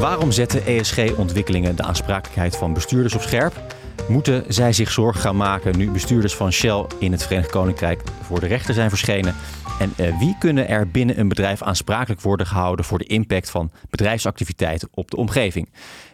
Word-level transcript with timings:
Waarom 0.00 0.32
zetten 0.32 0.66
ESG-ontwikkelingen 0.66 1.76
de 1.76 1.82
aansprakelijkheid 1.82 2.56
van 2.56 2.72
bestuurders 2.72 3.14
op 3.14 3.20
scherp? 3.20 3.74
Moeten 4.08 4.44
zij 4.48 4.72
zich 4.72 4.90
zorgen 4.90 5.20
gaan 5.20 5.36
maken 5.36 5.76
nu 5.76 5.90
bestuurders 5.90 6.34
van 6.34 6.52
Shell 6.52 6.86
in 6.98 7.12
het 7.12 7.22
Verenigd 7.22 7.50
Koninkrijk 7.50 8.02
voor 8.22 8.40
de 8.40 8.46
rechter 8.46 8.74
zijn 8.74 8.88
verschenen? 8.88 9.34
En 9.78 9.92
uh, 10.00 10.18
wie 10.18 10.36
kunnen 10.38 10.68
er 10.68 10.90
binnen 10.90 11.18
een 11.18 11.28
bedrijf 11.28 11.62
aansprakelijk 11.62 12.20
worden 12.20 12.46
gehouden 12.46 12.84
voor 12.84 12.98
de 12.98 13.04
impact 13.04 13.50
van 13.50 13.72
bedrijfsactiviteiten 13.90 14.88
op 14.90 15.10
de 15.10 15.16
omgeving? 15.16 15.72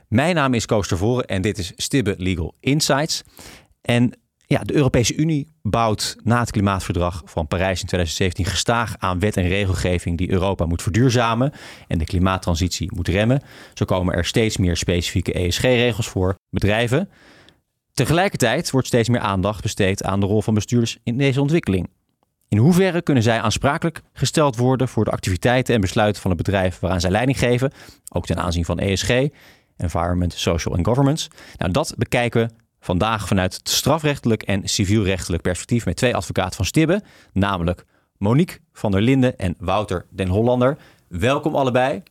Mijn 0.09 0.35
naam 0.35 0.55
is 0.55 0.67
Koos 0.67 0.89
Tervoren 0.89 1.27
en 1.27 1.43
dit 1.43 1.59
is 1.59 1.73
Stibbe 1.77 2.15
Legal 2.19 2.55
Insights. 2.61 3.23
En 3.83 4.19
ja, 4.55 4.63
de 4.63 4.75
Europese 4.75 5.15
Unie 5.17 5.53
bouwt 5.63 6.17
na 6.23 6.41
het 6.41 6.51
klimaatverdrag 6.51 7.23
van 7.25 7.47
Parijs 7.47 7.81
in 7.81 7.87
2017 7.87 8.45
gestaag 8.45 8.95
aan 8.99 9.19
wet 9.19 9.37
en 9.37 9.49
regelgeving 9.49 10.19
die 10.19 10.31
Europa 10.31 10.67
moet 10.67 10.83
verduurzamen 10.83 11.53
en 11.89 11.99
de 11.99 12.05
klimaattransitie 12.05 12.91
moet 12.95 13.09
remmen. 13.09 13.43
Zo 13.75 13.85
komen 13.85 14.15
er 14.15 14.25
steeds 14.25 14.57
meer 14.57 14.77
specifieke 14.77 15.33
ESG-regels 15.33 16.09
voor 16.09 16.35
bedrijven. 16.51 17.09
Tegelijkertijd 17.93 18.71
wordt 18.71 18.87
steeds 18.87 19.09
meer 19.09 19.21
aandacht 19.21 19.63
besteed 19.63 20.05
aan 20.05 20.21
de 20.21 20.27
rol 20.27 20.43
van 20.43 20.55
bestuurders 20.55 20.99
in 21.03 21.19
deze 21.19 21.41
ontwikkeling. 21.41 21.89
In 22.49 22.59
hoeverre 22.59 23.03
kunnen 23.03 23.23
zij 23.23 23.41
aansprakelijk 23.41 24.03
gesteld 24.13 24.57
worden 24.57 24.89
voor 24.89 25.05
de 25.05 25.11
activiteiten 25.11 25.75
en 25.75 25.81
besluiten 25.81 26.23
van 26.23 26.31
het 26.31 26.43
bedrijf 26.43 26.81
waaraan 26.81 27.01
zij 27.01 27.11
leiding 27.11 27.39
geven, 27.39 27.73
ook 28.09 28.27
ten 28.27 28.39
aanzien 28.39 28.65
van 28.65 28.79
ESG, 28.79 29.29
Environment, 29.77 30.33
Social 30.33 30.77
en 30.77 30.85
Governance? 30.85 31.31
Nou, 31.57 31.73
dat 31.73 31.95
bekijken 31.97 32.47
we 32.47 32.64
vandaag 32.85 33.27
vanuit 33.27 33.55
het 33.55 33.69
strafrechtelijk 33.69 34.43
en 34.43 34.69
civielrechtelijk 34.69 35.43
perspectief 35.43 35.85
met 35.85 35.97
twee 35.97 36.17
advocaten 36.17 36.57
van 36.57 36.65
Stibbe, 36.65 37.03
namelijk 37.33 37.85
Monique 38.19 38.59
van 38.73 38.91
der 38.91 39.01
Linden 39.01 39.39
en 39.39 39.55
Wouter 39.59 40.07
den 40.11 40.29
Hollander. 40.29 40.77
Welkom 41.09 41.55
allebei. 41.55 42.03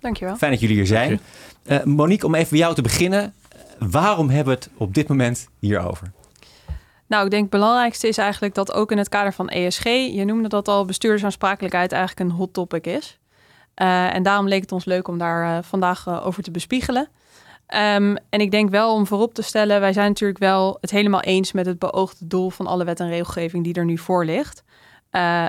Dankjewel. 0.00 0.36
Fijn 0.36 0.50
dat 0.50 0.60
jullie 0.60 0.76
hier 0.76 0.86
zijn. 0.86 1.20
Uh, 1.64 1.82
Monique, 1.84 2.26
om 2.26 2.34
even 2.34 2.50
bij 2.50 2.58
jou 2.58 2.74
te 2.74 2.82
beginnen. 2.82 3.34
Waarom 3.78 4.28
hebben 4.28 4.54
we 4.54 4.60
het 4.60 4.70
op 4.76 4.94
dit 4.94 5.08
moment 5.08 5.48
hierover? 5.58 6.12
Nou, 7.06 7.24
ik 7.24 7.30
denk 7.30 7.42
het 7.42 7.50
belangrijkste 7.50 8.08
is 8.08 8.18
eigenlijk 8.18 8.54
dat 8.54 8.72
ook 8.72 8.90
in 8.90 8.98
het 8.98 9.08
kader 9.08 9.32
van 9.32 9.48
ESG, 9.48 9.84
je 9.84 10.24
noemde 10.24 10.48
dat 10.48 10.68
al, 10.68 10.84
bestuurdersaansprakelijkheid 10.84 11.92
eigenlijk 11.92 12.30
een 12.30 12.36
hot 12.36 12.52
topic 12.52 12.86
is. 12.86 13.18
Uh, 13.76 14.14
en 14.14 14.22
daarom 14.22 14.48
leek 14.48 14.60
het 14.60 14.72
ons 14.72 14.84
leuk 14.84 15.08
om 15.08 15.18
daar 15.18 15.56
uh, 15.56 15.62
vandaag 15.62 16.06
uh, 16.06 16.26
over 16.26 16.42
te 16.42 16.50
bespiegelen. 16.50 17.08
Um, 17.74 18.16
en 18.28 18.40
ik 18.40 18.50
denk 18.50 18.70
wel 18.70 18.94
om 18.94 19.06
voorop 19.06 19.34
te 19.34 19.42
stellen, 19.42 19.80
wij 19.80 19.92
zijn 19.92 20.08
natuurlijk 20.08 20.38
wel 20.38 20.78
het 20.80 20.90
helemaal 20.90 21.20
eens 21.20 21.52
met 21.52 21.66
het 21.66 21.78
beoogde 21.78 22.26
doel 22.26 22.50
van 22.50 22.66
alle 22.66 22.84
wet 22.84 23.00
en 23.00 23.08
regelgeving 23.08 23.64
die 23.64 23.74
er 23.74 23.84
nu 23.84 23.98
voor 23.98 24.24
ligt. 24.24 24.62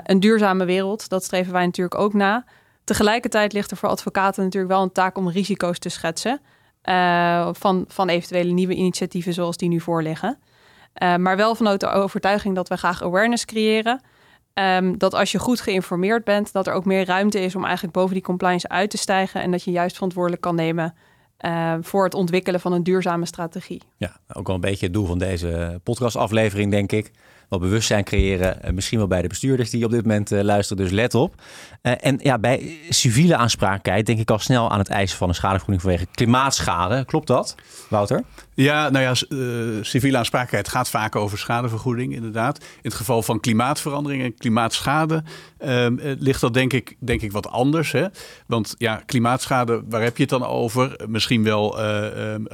een 0.02 0.20
duurzame 0.20 0.64
wereld, 0.64 1.08
dat 1.08 1.24
streven 1.24 1.52
wij 1.52 1.64
natuurlijk 1.64 2.00
ook 2.00 2.12
na. 2.12 2.44
Tegelijkertijd 2.84 3.52
ligt 3.52 3.70
er 3.70 3.76
voor 3.76 3.88
advocaten 3.88 4.42
natuurlijk 4.42 4.72
wel 4.72 4.82
een 4.82 4.92
taak 4.92 5.16
om 5.16 5.28
risico's 5.28 5.78
te 5.78 5.88
schetsen 5.88 6.40
van, 7.52 7.84
van 7.88 8.08
eventuele 8.08 8.52
nieuwe 8.52 8.74
initiatieven 8.74 9.32
zoals 9.32 9.56
die 9.56 9.68
nu 9.68 9.80
voorliggen. 9.80 10.38
Uh, 11.02 11.16
maar 11.16 11.36
wel 11.36 11.54
vanuit 11.54 11.80
de 11.80 11.88
overtuiging 11.88 12.54
dat 12.54 12.68
we 12.68 12.76
graag 12.76 13.02
awareness 13.02 13.44
creëren. 13.44 14.00
Um, 14.54 14.98
dat 14.98 15.14
als 15.14 15.32
je 15.32 15.38
goed 15.38 15.60
geïnformeerd 15.60 16.24
bent, 16.24 16.52
dat 16.52 16.66
er 16.66 16.72
ook 16.72 16.84
meer 16.84 17.04
ruimte 17.04 17.40
is 17.40 17.56
om 17.56 17.64
eigenlijk 17.64 17.94
boven 17.94 18.14
die 18.14 18.22
compliance 18.22 18.68
uit 18.68 18.90
te 18.90 18.96
stijgen. 18.96 19.42
En 19.42 19.50
dat 19.50 19.62
je 19.62 19.70
juist 19.70 19.94
verantwoordelijk 19.94 20.42
kan 20.42 20.54
nemen 20.54 20.94
uh, 21.40 21.74
voor 21.80 22.04
het 22.04 22.14
ontwikkelen 22.14 22.60
van 22.60 22.72
een 22.72 22.82
duurzame 22.82 23.26
strategie. 23.26 23.82
Ja, 23.96 24.16
ook 24.32 24.46
wel 24.46 24.54
een 24.54 24.60
beetje 24.60 24.84
het 24.84 24.94
doel 24.94 25.06
van 25.06 25.18
deze 25.18 25.80
podcastaflevering, 25.82 26.70
denk 26.70 26.92
ik 26.92 27.10
wat 27.48 27.60
bewustzijn 27.60 28.04
creëren. 28.04 28.58
Uh, 28.64 28.70
misschien 28.70 28.98
wel 28.98 29.06
bij 29.06 29.22
de 29.22 29.28
bestuurders 29.28 29.70
die 29.70 29.84
op 29.84 29.90
dit 29.90 30.02
moment 30.02 30.32
uh, 30.32 30.40
luisteren, 30.40 30.82
dus 30.82 30.92
let 30.92 31.14
op. 31.14 31.34
En 31.82 32.18
ja, 32.22 32.38
bij 32.38 32.78
civiele 32.88 33.36
aansprakelijkheid 33.36 34.06
denk 34.06 34.18
ik 34.18 34.30
al 34.30 34.38
snel 34.38 34.70
aan 34.70 34.78
het 34.78 34.88
eisen 34.88 35.18
van 35.18 35.28
een 35.28 35.34
schadevergoeding 35.34 35.82
vanwege 35.82 36.06
klimaatschade. 36.10 37.04
Klopt 37.04 37.26
dat, 37.26 37.54
Wouter? 37.88 38.22
Ja, 38.54 38.90
nou 38.90 39.04
ja, 39.04 39.14
civiele 39.82 40.18
aansprakelijkheid 40.18 40.68
gaat 40.68 40.88
vaak 40.88 41.16
over 41.16 41.38
schadevergoeding, 41.38 42.14
inderdaad. 42.14 42.58
In 42.58 42.64
het 42.82 42.94
geval 42.94 43.22
van 43.22 43.40
klimaatverandering 43.40 44.22
en 44.22 44.34
klimaatschade 44.34 45.22
ehm, 45.58 46.14
ligt 46.18 46.40
dat 46.40 46.54
denk 46.54 46.72
ik, 46.72 46.96
denk 46.98 47.22
ik 47.22 47.32
wat 47.32 47.48
anders. 47.48 47.92
Hè? 47.92 48.06
Want 48.46 48.74
ja, 48.78 49.02
klimaatschade, 49.06 49.82
waar 49.88 50.02
heb 50.02 50.16
je 50.16 50.22
het 50.22 50.30
dan 50.30 50.44
over? 50.44 51.00
Misschien 51.08 51.42
wel 51.42 51.82
ehm, 51.82 52.44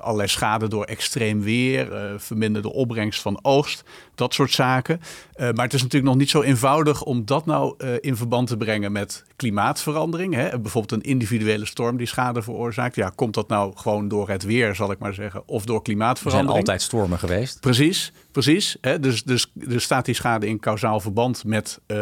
allerlei 0.00 0.28
schade 0.28 0.68
door 0.68 0.84
extreem 0.84 1.40
weer, 1.42 1.88
verminderde 2.18 2.72
opbrengst 2.72 3.22
van 3.22 3.38
oogst 3.42 3.84
dat 4.20 4.34
soort 4.34 4.52
zaken. 4.52 5.00
Uh, 5.00 5.50
maar 5.50 5.64
het 5.64 5.74
is 5.74 5.82
natuurlijk 5.82 6.10
nog 6.10 6.20
niet 6.20 6.30
zo 6.30 6.42
eenvoudig 6.42 7.02
om 7.02 7.24
dat 7.24 7.46
nou 7.46 7.74
uh, 7.78 7.90
in 8.00 8.16
verband 8.16 8.48
te 8.48 8.56
brengen 8.56 8.92
met 8.92 9.24
klimaatverandering. 9.36 10.34
Hè? 10.34 10.60
Bijvoorbeeld 10.60 10.92
een 10.92 11.10
individuele 11.10 11.66
storm 11.66 11.96
die 11.96 12.06
schade 12.06 12.42
veroorzaakt. 12.42 12.94
Ja, 12.94 13.12
komt 13.14 13.34
dat 13.34 13.48
nou 13.48 13.72
gewoon 13.76 14.08
door 14.08 14.28
het 14.28 14.42
weer, 14.42 14.74
zal 14.74 14.90
ik 14.90 14.98
maar 14.98 15.14
zeggen, 15.14 15.39
of 15.46 15.64
door 15.64 15.82
klimaatverandering? 15.82 16.48
Er 16.48 16.54
zijn 16.54 16.66
altijd 16.66 16.82
stormen 16.82 17.18
geweest. 17.18 17.60
Precies, 17.60 18.12
precies. 18.32 18.76
Hè? 18.80 19.00
Dus, 19.00 19.22
dus, 19.22 19.50
dus 19.54 19.84
staat 19.84 20.04
die 20.04 20.14
schade 20.14 20.46
in 20.46 20.60
kausaal 20.60 21.00
verband 21.00 21.44
met 21.44 21.80
uh, 21.86 21.96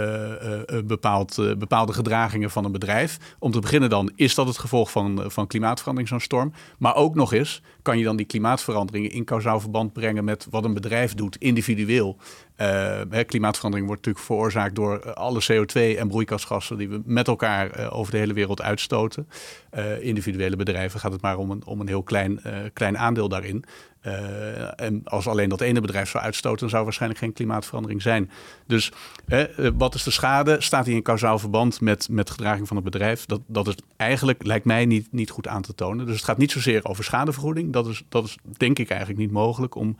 bepaald, 0.84 1.36
bepaalde 1.58 1.92
gedragingen 1.92 2.50
van 2.50 2.64
een 2.64 2.72
bedrijf. 2.72 3.18
Om 3.38 3.50
te 3.50 3.60
beginnen 3.60 3.90
dan, 3.90 4.12
is 4.14 4.34
dat 4.34 4.46
het 4.46 4.58
gevolg 4.58 4.90
van, 4.90 5.24
van 5.26 5.46
klimaatverandering, 5.46 6.08
zo'n 6.08 6.20
storm? 6.20 6.52
Maar 6.78 6.94
ook 6.94 7.14
nog 7.14 7.32
eens, 7.32 7.62
kan 7.82 7.98
je 7.98 8.04
dan 8.04 8.16
die 8.16 8.26
klimaatveranderingen 8.26 9.10
in 9.10 9.24
kausaal 9.24 9.60
verband 9.60 9.92
brengen 9.92 10.24
met 10.24 10.46
wat 10.50 10.64
een 10.64 10.74
bedrijf 10.74 11.14
doet, 11.14 11.36
individueel. 11.36 12.16
Uh, 12.60 13.00
klimaatverandering 13.26 13.88
wordt 13.88 14.06
natuurlijk 14.06 14.26
veroorzaakt 14.26 14.74
door 14.74 14.98
eh, 14.98 15.12
alle 15.12 15.42
CO2 15.42 15.98
en 15.98 16.08
broeikasgassen 16.08 16.76
die 16.76 16.88
we 16.88 17.02
met 17.04 17.28
elkaar 17.28 17.78
uh, 17.78 17.96
over 17.96 18.12
de 18.12 18.18
hele 18.18 18.32
wereld 18.32 18.62
uitstoten. 18.62 19.28
Individuele 20.00 20.56
bedrijven 20.56 21.00
gaat 21.00 21.12
het 21.12 21.20
maar 21.20 21.36
om 21.36 21.50
een, 21.50 21.66
om 21.66 21.80
een 21.80 21.88
heel 21.88 22.02
klein, 22.02 22.40
klein 22.72 22.98
aandeel 22.98 23.28
daarin. 23.28 23.64
en 24.76 25.00
als 25.04 25.26
alleen 25.26 25.48
dat 25.48 25.60
ene 25.60 25.80
bedrijf 25.80 26.10
zou 26.10 26.24
uitstoten, 26.24 26.58
dan 26.58 26.68
zou 26.68 26.84
waarschijnlijk 26.84 27.20
geen 27.20 27.32
klimaatverandering 27.32 28.02
zijn. 28.02 28.30
Dus 28.66 28.92
wat 29.74 29.94
is 29.94 30.02
de 30.02 30.10
schade? 30.10 30.56
Staat 30.60 30.84
die 30.84 30.94
in 30.94 31.02
kausaal 31.02 31.38
verband 31.38 31.80
met, 31.80 32.08
met 32.10 32.30
gedraging 32.30 32.66
van 32.66 32.76
het 32.76 32.84
bedrijf? 32.84 33.26
Dat, 33.26 33.40
dat 33.46 33.66
is 33.66 33.74
eigenlijk, 33.96 34.46
lijkt 34.46 34.64
mij, 34.64 34.86
niet, 34.86 35.12
niet 35.12 35.30
goed 35.30 35.48
aan 35.48 35.62
te 35.62 35.74
tonen. 35.74 36.06
Dus 36.06 36.14
het 36.14 36.24
gaat 36.24 36.38
niet 36.38 36.52
zozeer 36.52 36.84
over 36.84 37.04
schadevergoeding. 37.04 37.72
Dat 37.72 37.86
is, 37.86 38.02
dat 38.08 38.24
is 38.24 38.38
denk 38.56 38.78
ik 38.78 38.90
eigenlijk 38.90 39.20
niet 39.20 39.32
mogelijk 39.32 39.74
om 39.74 39.96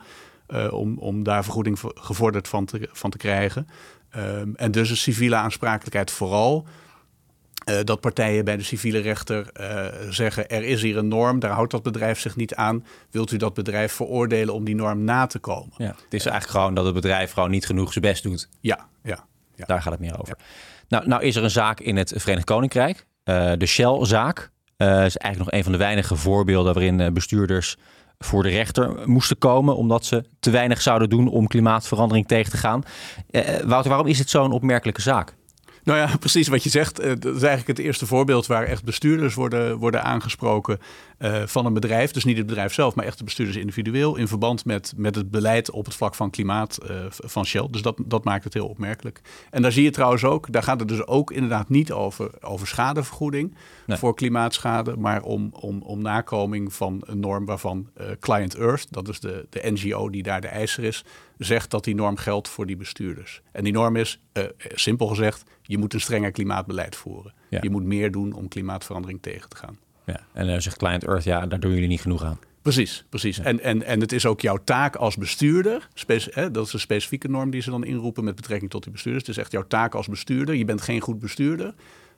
uh, 0.49 0.73
om, 0.73 0.97
om 0.97 1.23
daar 1.23 1.43
vergoeding 1.43 1.79
gevorderd 1.81 2.47
van 2.47 2.65
te, 2.65 2.89
van 2.91 3.09
te 3.09 3.17
krijgen. 3.17 3.67
Um, 4.15 4.55
en 4.55 4.71
dus 4.71 4.89
een 4.89 4.97
civiele 4.97 5.35
aansprakelijkheid 5.35 6.11
vooral. 6.11 6.65
Uh, 7.69 7.75
dat 7.83 7.99
partijen 7.99 8.45
bij 8.45 8.57
de 8.57 8.63
civiele 8.63 8.99
rechter 8.99 9.49
uh, 9.59 9.85
zeggen: 10.09 10.49
er 10.49 10.63
is 10.63 10.81
hier 10.81 10.97
een 10.97 11.07
norm, 11.07 11.39
daar 11.39 11.51
houdt 11.51 11.71
dat 11.71 11.83
bedrijf 11.83 12.19
zich 12.19 12.35
niet 12.35 12.55
aan. 12.55 12.85
Wilt 13.11 13.31
u 13.31 13.37
dat 13.37 13.53
bedrijf 13.53 13.93
veroordelen 13.93 14.53
om 14.53 14.63
die 14.63 14.75
norm 14.75 15.03
na 15.03 15.25
te 15.25 15.39
komen? 15.39 15.73
Ja, 15.77 15.85
het 15.85 16.13
is 16.13 16.25
eigenlijk 16.25 16.57
gewoon 16.57 16.73
dat 16.73 16.85
het 16.85 16.93
bedrijf 16.93 17.31
gewoon 17.31 17.49
niet 17.49 17.65
genoeg 17.65 17.91
zijn 17.91 18.05
best 18.05 18.23
doet. 18.23 18.49
Ja, 18.59 18.87
ja. 19.03 19.25
ja. 19.55 19.65
Daar 19.65 19.81
gaat 19.81 19.91
het 19.91 20.01
meer 20.01 20.19
over. 20.19 20.35
Ja. 20.37 20.45
Nou, 20.87 21.07
nou 21.07 21.23
is 21.23 21.35
er 21.35 21.43
een 21.43 21.49
zaak 21.49 21.79
in 21.79 21.97
het 21.97 22.13
Verenigd 22.15 22.45
Koninkrijk, 22.45 23.05
de 23.23 23.65
Shell-zaak. 23.65 24.51
Uh, 24.77 24.87
is 25.05 25.17
eigenlijk 25.17 25.37
nog 25.37 25.51
een 25.51 25.63
van 25.63 25.71
de 25.71 25.77
weinige 25.77 26.15
voorbeelden 26.15 26.73
waarin 26.73 27.13
bestuurders 27.13 27.77
voor 28.25 28.43
de 28.43 28.49
rechter 28.49 29.09
moesten 29.09 29.37
komen 29.37 29.75
omdat 29.75 30.05
ze 30.05 30.23
te 30.39 30.49
weinig 30.49 30.81
zouden 30.81 31.09
doen 31.09 31.27
om 31.27 31.47
klimaatverandering 31.47 32.27
tegen 32.27 32.51
te 32.51 32.57
gaan. 32.57 32.83
Uh, 33.31 33.41
Wouter, 33.65 33.89
waarom 33.89 34.07
is 34.07 34.19
het 34.19 34.29
zo'n 34.29 34.51
opmerkelijke 34.51 35.01
zaak? 35.01 35.35
Nou 35.83 35.99
ja, 35.99 36.17
precies 36.19 36.47
wat 36.47 36.63
je 36.63 36.69
zegt. 36.69 36.95
Dat 36.95 37.25
is 37.25 37.41
eigenlijk 37.41 37.67
het 37.67 37.79
eerste 37.79 38.05
voorbeeld 38.05 38.47
waar 38.47 38.63
echt 38.63 38.83
bestuurders 38.83 39.33
worden, 39.33 39.77
worden 39.77 40.03
aangesproken 40.03 40.79
uh, 41.19 41.41
van 41.45 41.65
een 41.65 41.73
bedrijf. 41.73 42.11
Dus 42.11 42.23
niet 42.23 42.37
het 42.37 42.45
bedrijf 42.45 42.73
zelf, 42.73 42.95
maar 42.95 43.05
echt 43.05 43.17
de 43.17 43.23
bestuurders 43.23 43.57
individueel. 43.57 44.15
In 44.15 44.27
verband 44.27 44.65
met, 44.65 44.93
met 44.95 45.15
het 45.15 45.31
beleid 45.31 45.71
op 45.71 45.85
het 45.85 45.95
vlak 45.95 46.15
van 46.15 46.29
klimaat 46.29 46.79
uh, 46.83 46.97
van 47.09 47.45
Shell. 47.45 47.67
Dus 47.71 47.81
dat, 47.81 47.97
dat 48.05 48.23
maakt 48.23 48.43
het 48.43 48.53
heel 48.53 48.67
opmerkelijk. 48.67 49.21
En 49.49 49.61
daar 49.61 49.71
zie 49.71 49.83
je 49.83 49.89
trouwens 49.89 50.23
ook, 50.23 50.51
daar 50.51 50.63
gaat 50.63 50.79
het 50.79 50.89
dus 50.89 51.07
ook 51.07 51.31
inderdaad 51.31 51.69
niet 51.69 51.91
over, 51.91 52.29
over 52.41 52.67
schadevergoeding 52.67 53.55
nee. 53.85 53.97
voor 53.97 54.15
klimaatschade. 54.15 54.97
Maar 54.97 55.21
om, 55.21 55.49
om, 55.53 55.81
om 55.81 56.01
nakoming 56.01 56.73
van 56.73 57.01
een 57.05 57.19
norm 57.19 57.45
waarvan 57.45 57.89
uh, 57.97 58.07
Client 58.19 58.55
Earth, 58.55 58.87
dat 58.89 59.07
is 59.07 59.19
de, 59.19 59.45
de 59.49 59.71
NGO 59.71 60.09
die 60.09 60.23
daar 60.23 60.41
de 60.41 60.47
eiser 60.47 60.83
is, 60.83 61.03
zegt 61.39 61.71
dat 61.71 61.83
die 61.83 61.95
norm 61.95 62.17
geldt 62.17 62.47
voor 62.47 62.65
die 62.65 62.77
bestuurders. 62.77 63.41
En 63.51 63.63
die 63.63 63.73
norm 63.73 63.95
is, 63.95 64.19
simpel 64.73 65.07
gezegd, 65.07 65.43
je 65.61 65.77
moet 65.77 65.93
een 65.93 66.01
strenger 66.01 66.31
klimaatbeleid 66.31 66.95
voeren. 66.95 67.33
Ja. 67.49 67.59
Je 67.61 67.69
moet 67.69 67.83
meer 67.83 68.11
doen 68.11 68.33
om 68.33 68.47
klimaatverandering 68.47 69.21
tegen 69.21 69.49
te 69.49 69.55
gaan. 69.55 69.79
Ja, 70.05 70.19
en 70.33 70.47
dan 70.47 70.61
zegt 70.61 70.77
Client 70.77 71.03
Earth, 71.03 71.23
ja, 71.23 71.45
daar 71.47 71.59
doen 71.59 71.73
jullie 71.73 71.87
niet 71.87 72.01
genoeg 72.01 72.23
aan. 72.23 72.39
Precies, 72.61 73.05
precies. 73.09 73.37
Ja. 73.37 73.43
En, 73.43 73.59
en, 73.59 73.83
en 73.83 73.99
het 73.99 74.11
is 74.11 74.25
ook 74.25 74.41
jouw 74.41 74.59
taak 74.63 74.95
als 74.95 75.15
bestuurder. 75.15 75.87
Hè, 76.07 76.51
dat 76.51 76.65
is 76.65 76.73
een 76.73 76.79
specifieke 76.79 77.27
norm 77.27 77.49
die 77.49 77.61
ze 77.61 77.69
dan 77.69 77.83
inroepen 77.83 78.23
met 78.23 78.35
betrekking 78.35 78.71
tot 78.71 78.83
die 78.83 78.91
bestuurders. 78.91 79.27
Het 79.27 79.35
is 79.35 79.43
echt 79.43 79.51
jouw 79.51 79.67
taak 79.67 79.95
als 79.95 80.07
bestuurder. 80.07 80.55
Je 80.55 80.65
bent 80.65 80.81
geen 80.81 81.01
goed 81.01 81.19
bestuurder 81.19 81.73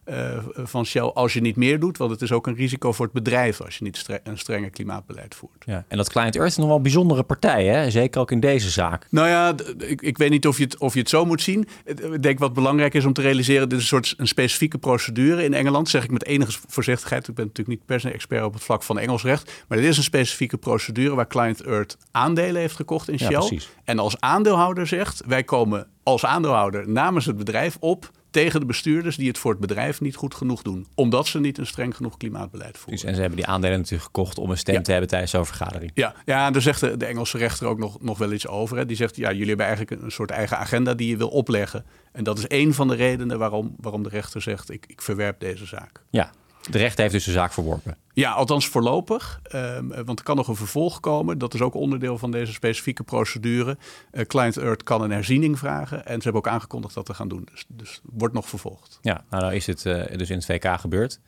uh, 0.06 0.38
van 0.56 0.86
Shell 0.86 1.02
als 1.02 1.34
je 1.34 1.42
niet 1.42 1.56
meer 1.56 1.80
doet. 1.80 1.98
Want 1.98 2.12
het 2.12 2.22
is 2.22 2.32
ook 2.32 2.48
een 2.48 2.56
risico 2.56 2.92
voor 2.92 3.06
het 3.06 3.14
bedrijf 3.14 3.62
als 3.62 3.78
je 3.78 3.84
niet 3.84 4.06
een 4.24 4.38
strenge 4.38 4.70
klimaatbeleid 4.70 5.36
voert. 5.36 5.64
Ja, 5.66 5.86
en 5.88 5.98
dat 5.98 6.10
Client 6.10 6.36
Earth 6.36 6.50
is 6.50 6.58
nog 6.58 6.68
wel 6.68 6.76
een 6.76 6.82
bijzondere 6.82 7.24
partij, 7.24 7.66
hè? 7.66 7.90
zeker 7.92 8.22
ook 8.22 8.32
in 8.32 8.40
deze 8.40 8.70
zaak. 8.70 9.08
Nou 9.10 9.28
ja, 9.28 9.56
ik, 9.78 10.02
ik 10.02 10.18
weet 10.18 10.30
niet 10.30 10.48
of 10.48 10.58
je, 10.58 10.64
het, 10.64 10.78
of 10.78 10.94
je 10.94 11.00
het 11.00 11.10
zo 11.10 11.26
moet 11.26 11.42
zien. 11.42 11.68
Ik 11.86 12.24
denk 12.24 12.40
wat 12.40 12.54
belangrijk 12.54 12.94
is 12.94 13.06
om 13.06 13.14
te 13.14 13.22
realiseren, 13.22 13.70
dit 13.70 13.78
is 13.78 13.84
een 13.84 13.90
soort 13.90 14.14
een 14.18 14.28
specifieke 14.28 14.78
procedure 14.78 15.44
in 15.44 15.54
Engeland. 15.54 15.90
Zeg 15.90 16.04
ik 16.04 16.12
met 16.12 16.26
enige 16.26 16.60
voorzichtigheid. 16.68 17.28
Ik 17.28 17.36
ben 17.36 17.46
natuurlijk 17.46 17.78
niet 17.78 17.86
per 17.86 18.00
se 18.00 18.12
expert 18.12 18.44
op 18.44 18.54
het 18.54 18.64
vlak 18.64 18.84
van 18.84 19.00
Engels 19.00 19.24
recht. 19.24 19.64
Maar 19.68 19.78
dit 19.78 19.88
is 19.88 19.98
een 19.98 20.04
specifieke 20.04 20.58
procedure 20.58 21.16
waar 21.16 21.28
Client 21.28 21.62
Earth 21.62 21.98
aandelen 22.12 22.62
heeft 22.62 22.76
gekocht 22.76 23.10
in 23.10 23.20
Shell. 23.20 23.60
en 23.84 24.00
als 24.00 24.20
aandeelhouder 24.20 24.88
zegt, 24.88 25.24
wij 25.28 25.44
komen 25.44 25.88
als 26.04 26.26
aandeelhouder 26.26 26.90
namens 26.90 27.26
het 27.26 27.38
bedrijf 27.38 27.78
op 27.80 28.12
tegen 28.32 28.60
de 28.60 28.66
bestuurders 28.66 29.16
die 29.16 29.28
het 29.28 29.38
voor 29.38 29.52
het 29.52 29.60
bedrijf 29.60 30.02
niet 30.02 30.16
goed 30.16 30.36
genoeg 30.36 30.62
doen. 30.62 30.88
Omdat 30.96 31.28
ze 31.28 31.40
niet 31.40 31.58
een 31.58 31.66
streng 31.66 31.96
genoeg 31.96 32.18
klimaatbeleid 32.18 32.78
voeren. 32.78 32.96
Dus, 32.96 33.04
en 33.04 33.16
ze 33.16 33.20
hebben 33.22 33.40
die 33.40 33.48
aandelen 33.48 33.78
natuurlijk 33.78 34.04
gekocht 34.04 34.38
om 34.38 34.50
een 34.50 34.58
stem 34.58 34.84
te 34.84 34.92
hebben 34.92 35.10
tijdens 35.10 35.32
zo'n 35.32 35.46
vergadering. 35.46 35.92
Ja, 35.94 36.14
ja 36.26 36.52
daar 36.52 36.62
zegt 36.62 36.80
de, 36.80 36.98
de, 36.98 37.06
Engelse 37.06 37.38
rechter 37.38 37.68
ook 37.68 37.78
nog, 37.78 38.02
nog 38.02 38.18
wel 38.18 38.32
iets 38.32 38.48
over. 38.48 38.78
Hè. 38.78 38.86
Die 38.86 38.96
zegt, 38.96 39.16
ja, 39.16 39.32
jullie 39.32 39.48
hebben 39.48 39.66
eigenlijk 39.66 40.02
een 40.02 40.12
soort 40.12 40.32
eigen 40.32 40.58
agenda 40.58 40.94
die 40.94 41.10
je 41.10 41.18
wil 41.18 41.30
opleggen. 41.30 41.86
En 42.12 42.24
dat 42.24 42.38
is 42.38 42.46
een 42.48 42.74
van 42.74 42.88
de 42.88 42.96
redenen 42.96 43.40
waarom, 43.40 43.76
waarom 43.80 44.04
de 44.04 44.10
rechter 44.10 44.42
zegt, 44.42 44.72
ik, 44.72 44.86
ik 44.88 45.02
verwerp 45.02 45.40
deze 45.40 45.66
zaak. 45.66 46.04
Ja, 46.10 46.32
de 46.70 46.78
rechter 46.78 47.02
heeft 47.02 47.14
dus 47.14 47.24
de 47.24 47.32
zaak 47.32 47.54
verworpen. 47.54 47.98
Ja, 48.14 48.32
althans 48.32 48.68
voorlopig. 48.68 49.40
Ehm, 49.44 49.88
want 50.06 50.20
er 50.20 50.26
kan 50.26 50.36
nog 50.36 50.48
een 50.48 50.56
vervolg 50.56 51.00
komen. 51.00 51.38
Dat 51.38 51.54
is 51.54 51.62
ook 51.62 51.74
onderdeel 51.74 52.18
van 52.18 52.32
deze 52.32 52.54
specifieke 52.54 53.04
procedure. 53.04 53.78
Uh, 54.12 54.26
Client 54.26 54.58
Earth 54.58 54.84
kan 54.84 55.02
een 55.02 55.12
herziening 55.12 55.60
vragen. 55.60 56.06
En 56.06 56.16
ze 56.16 56.24
hebben 56.24 56.42
ook 56.42 56.48
aangekondigd 56.48 56.94
dat 56.94 57.06
te 57.06 57.14
gaan 57.14 57.28
doen. 57.28 57.48
Dus, 57.52 57.66
dus 57.68 58.02
wordt 58.04 58.34
nog 58.34 58.50
vervolgd. 58.50 59.00
Ja, 59.02 59.24
nou, 59.30 59.44
nou 59.44 59.56
is 59.56 59.68
het 59.68 59.86
uh, 59.86 60.04
dus 60.18 60.30
in 60.30 60.36
het 60.36 60.46
VK 60.46 60.80
gebeurd. 60.80 61.20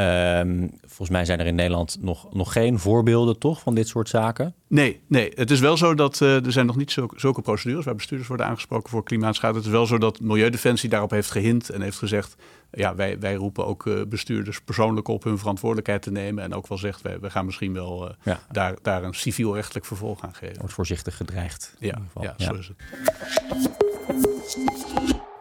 Um, 0.00 0.70
volgens 0.80 1.10
mij 1.10 1.24
zijn 1.24 1.40
er 1.40 1.46
in 1.46 1.54
Nederland 1.54 1.96
nog, 2.00 2.34
nog 2.34 2.52
geen 2.52 2.78
voorbeelden 2.78 3.38
toch 3.38 3.60
van 3.60 3.74
dit 3.74 3.88
soort 3.88 4.08
zaken? 4.08 4.54
Nee, 4.66 5.00
nee. 5.06 5.32
het 5.34 5.50
is 5.50 5.60
wel 5.60 5.76
zo 5.76 5.94
dat 5.94 6.20
uh, 6.20 6.46
er 6.46 6.52
zijn 6.52 6.66
nog 6.66 6.76
niet 6.76 6.90
zulke, 6.90 7.20
zulke 7.20 7.42
procedures 7.42 7.84
waar 7.84 7.94
bestuurders 7.94 8.28
worden 8.28 8.46
aangesproken 8.46 8.90
voor 8.90 9.02
klimaatschade. 9.02 9.56
Het 9.56 9.66
is 9.66 9.70
wel 9.70 9.86
zo 9.86 9.98
dat 9.98 10.20
Milieudefensie 10.20 10.88
daarop 10.88 11.10
heeft 11.10 11.30
gehind 11.30 11.70
en 11.70 11.80
heeft 11.80 11.98
gezegd 11.98 12.36
ja, 12.70 12.94
wij, 12.94 13.18
wij 13.18 13.34
roepen 13.34 13.66
ook 13.66 13.86
uh, 13.86 14.02
bestuurders 14.08 14.60
persoonlijk 14.60 15.08
op 15.08 15.24
hun 15.24 15.38
verantwoordelijkheid 15.38 16.02
te 16.02 16.10
nemen. 16.10 16.44
En 16.44 16.54
ook 16.54 16.66
wel 16.66 16.78
zegt, 16.78 17.02
wij, 17.02 17.20
we 17.20 17.30
gaan 17.30 17.44
misschien 17.44 17.72
wel 17.72 18.08
uh, 18.08 18.14
ja. 18.22 18.40
daar, 18.52 18.76
daar 18.82 19.04
een 19.04 19.14
civielrechtelijk 19.14 19.86
vervolg 19.86 20.22
aan 20.22 20.34
geven. 20.34 20.58
Wordt 20.58 20.74
voorzichtig 20.74 21.16
gedreigd. 21.16 21.74
Ja, 21.78 21.98
ja, 22.20 22.34
ja, 22.36 22.44
zo 22.44 22.54
is 22.54 22.68
het. 22.68 22.76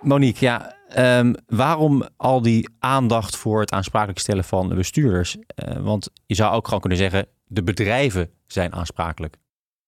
Monique, 0.01 0.45
ja, 0.45 0.76
um, 0.97 1.35
waarom 1.47 2.03
al 2.17 2.41
die 2.41 2.69
aandacht 2.79 3.35
voor 3.35 3.59
het 3.59 3.71
aansprakelijk 3.71 4.19
stellen 4.19 4.43
van 4.43 4.69
de 4.69 4.75
bestuurders? 4.75 5.37
Uh, 5.37 5.77
want 5.77 6.09
je 6.25 6.35
zou 6.35 6.53
ook 6.53 6.65
gewoon 6.65 6.79
kunnen 6.79 6.99
zeggen, 6.99 7.27
de 7.45 7.63
bedrijven 7.63 8.29
zijn 8.47 8.73
aansprakelijk. 8.73 9.35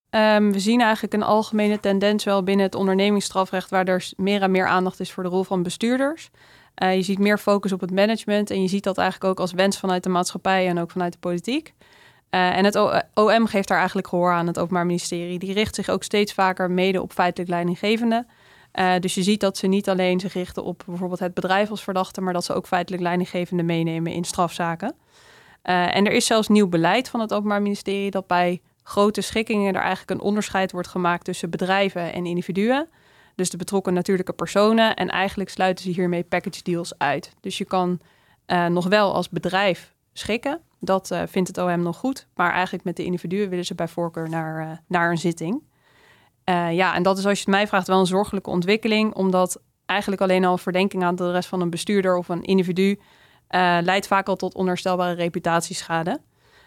Um, 0.10 0.52
we 0.52 0.60
zien 0.60 0.82
eigenlijk 0.82 1.14
een 1.14 1.24
algemene 1.24 1.80
tendens 1.80 2.24
wel 2.24 2.44
binnen 2.44 2.66
het 2.66 2.76
ondernemingsstrafrecht, 2.76 3.70
waar 3.70 3.88
er 3.88 4.10
meer 4.16 4.42
en 4.42 4.52
meer 4.52 4.68
aandacht 4.68 5.00
is 5.00 5.12
voor 5.12 5.24
de 5.24 5.30
rol 5.30 5.44
van 5.44 5.64
bestuurders. 5.64 6.30
Uh, 6.84 6.96
je 6.96 7.02
ziet 7.02 7.20
meer 7.20 7.38
focus 7.38 7.72
op 7.72 7.82
het 7.82 7.92
management 7.92 8.50
en 8.50 8.62
je 8.62 8.68
ziet 8.68 8.84
dat 8.84 8.98
eigenlijk 8.98 9.32
ook 9.32 9.40
als 9.40 9.52
wens 9.52 9.80
vanuit 9.80 10.04
de 10.04 10.10
maatschappij 10.10 10.68
en 10.68 10.80
ook 10.80 10.92
vanuit 10.92 11.14
de 11.14 11.20
politiek. 11.20 11.74
Uh, 12.32 12.58
en 12.58 12.66
het 12.66 12.76
OM 13.14 13.46
geeft 13.48 13.68
daar 13.68 13.78
eigenlijk 13.78 14.08
gehoor 14.08 14.32
aan, 14.32 14.48
het 14.48 14.60
Openbaar 14.60 14.86
Ministerie. 14.86 15.40
Die 15.40 15.54
richt 15.54 15.76
zich 15.76 15.90
ook 15.90 16.04
steeds 16.04 16.34
vaker 16.34 16.72
mede 16.72 17.02
op 17.02 17.14
feitelijk 17.14 17.50
leidinggevende. 17.50 18.26
Uh, 18.80 18.94
dus 19.00 19.14
je 19.14 19.24
ziet 19.24 19.40
dat 19.40 19.58
ze 19.58 19.68
niet 19.68 19.90
alleen 19.90 20.20
zich 20.20 20.34
richten 20.34 20.64
op 20.64 20.84
bijvoorbeeld 20.86 21.20
het 21.20 21.34
bedrijf 21.34 21.70
als 21.70 21.84
verdachte, 21.84 22.22
maar 22.22 22.34
dat 22.34 22.46
ze 22.46 22.54
ook 22.54 22.68
feitelijk 22.68 23.04
leidinggevende 23.04 23.64
meenemen 23.64 24.12
in 24.12 24.24
strafzaken. 24.24 24.96
en 25.62 26.06
er 26.06 26.12
is 26.12 26.26
zelfs 26.26 26.48
nieuw 26.48 26.68
beleid 26.68 27.10
van 27.10 27.20
het 27.20 27.34
Openbaar 27.34 27.62
Ministerie 27.62 28.12
dat 28.12 28.28
bij 28.28 28.62
grote 28.84 29.22
schikkingen 29.22 29.76
er 29.76 29.82
eigenlijk 29.82 30.12
een 30.12 30.28
onderscheid 30.28 30.72
wordt 30.72 30.88
gemaakt 30.88 31.26
tussen 31.26 31.50
bedrijven 31.50 32.14
en 32.14 32.26
individuen 32.26 32.88
dus 33.40 33.50
de 33.50 33.58
betrokken 33.58 33.94
natuurlijke 33.94 34.34
personen. 34.34 34.96
En 34.96 35.10
eigenlijk 35.10 35.50
sluiten 35.50 35.84
ze 35.86 35.92
hiermee 35.92 36.24
package 36.24 36.64
deals 36.64 36.98
uit. 36.98 37.34
Dus 37.40 37.58
je 37.58 37.66
kan 37.66 38.00
uh, 38.48 38.66
nog 38.66 38.88
wel 38.88 39.14
als 39.14 39.30
bedrijf 39.30 39.94
schikken. 40.14 40.62
Dat 40.80 41.12
vindt 41.26 41.48
het 41.48 41.58
OM 41.58 41.82
nog 41.82 41.98
goed. 41.98 42.28
Maar 42.36 42.52
eigenlijk 42.52 42.84
met 42.84 42.96
de 42.96 43.04
individuen 43.04 43.50
willen 43.50 43.66
ze 43.66 43.76
bij 43.76 43.88
voorkeur 43.88 44.30
naar, 44.30 44.84
naar 44.88 45.12
een 45.12 45.18
zitting. 45.18 45.62
Ja, 46.52 46.96
en 46.96 47.04
dat 47.04 47.18
is 47.18 47.26
als 47.26 47.38
je 47.38 47.44
het 47.46 47.54
mij 47.54 47.68
vraagt 47.68 47.88
wel 47.88 48.00
een 48.00 48.06
zorgelijke 48.06 48.50
ontwikkeling. 48.50 49.14
Omdat 49.14 49.62
eigenlijk 49.86 50.22
alleen 50.22 50.46
al 50.46 50.58
verdenking 50.58 51.04
aan 51.04 51.16
de 51.16 51.32
rest 51.32 51.50
van 51.50 51.62
een 51.62 51.70
bestuurder 51.70 52.18
of 52.18 52.30
een 52.30 52.44
individu... 52.44 53.00
leidt 53.82 54.08
vaak 54.08 54.28
al 54.28 54.36
tot 54.36 54.56
onherstelbare 54.56 55.14
reputatieschade. 55.14 56.20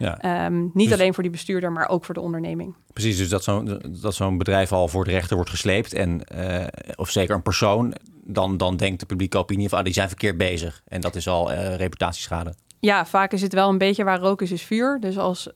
Ja. 0.03 0.19
Ehm, 0.19 0.61
niet 0.61 0.89
dus- 0.89 0.93
alleen 0.93 1.15
voor 1.15 1.23
die 1.23 1.33
bestuurder, 1.33 1.73
maar 1.73 1.89
ook 1.89 2.05
voor 2.05 2.15
de 2.15 2.21
onderneming. 2.21 2.75
Precies, 2.93 3.17
dus 3.17 3.29
dat 3.29 3.45
zo'n 3.45 3.83
dat 4.01 4.15
zo'n 4.15 4.39
bedrijf 4.39 4.73
al 4.73 4.89
voor 4.89 5.05
de 5.05 5.11
rechter 5.11 5.37
wordt 5.37 5.51
gesleept. 5.51 5.93
En, 5.93 6.21
uh, 6.35 6.67
of 6.95 7.11
zeker 7.11 7.35
een 7.35 7.43
persoon, 7.43 7.95
dan, 8.25 8.57
dan 8.57 8.77
denkt 8.77 9.01
de 9.01 9.07
publieke 9.07 9.39
opinie 9.39 9.69
van 9.69 9.79
ah, 9.79 9.85
die 9.85 9.93
zijn 9.93 10.09
verkeerd 10.09 10.37
bezig. 10.37 10.83
En 10.85 11.01
dat 11.01 11.15
is 11.15 11.29
al 11.29 11.53
reputatieschade. 11.53 12.55
Ja, 12.81 13.07
vaak 13.07 13.33
is 13.33 13.43
het 13.43 13.53
wel 13.53 13.69
een 13.69 13.79
beetje 13.79 14.05
waar 14.05 14.19
rook 14.19 14.43
is, 14.43 14.53
is 14.53 14.63
vuur. 14.63 15.01
Dus 15.01 15.19
als 15.19 15.49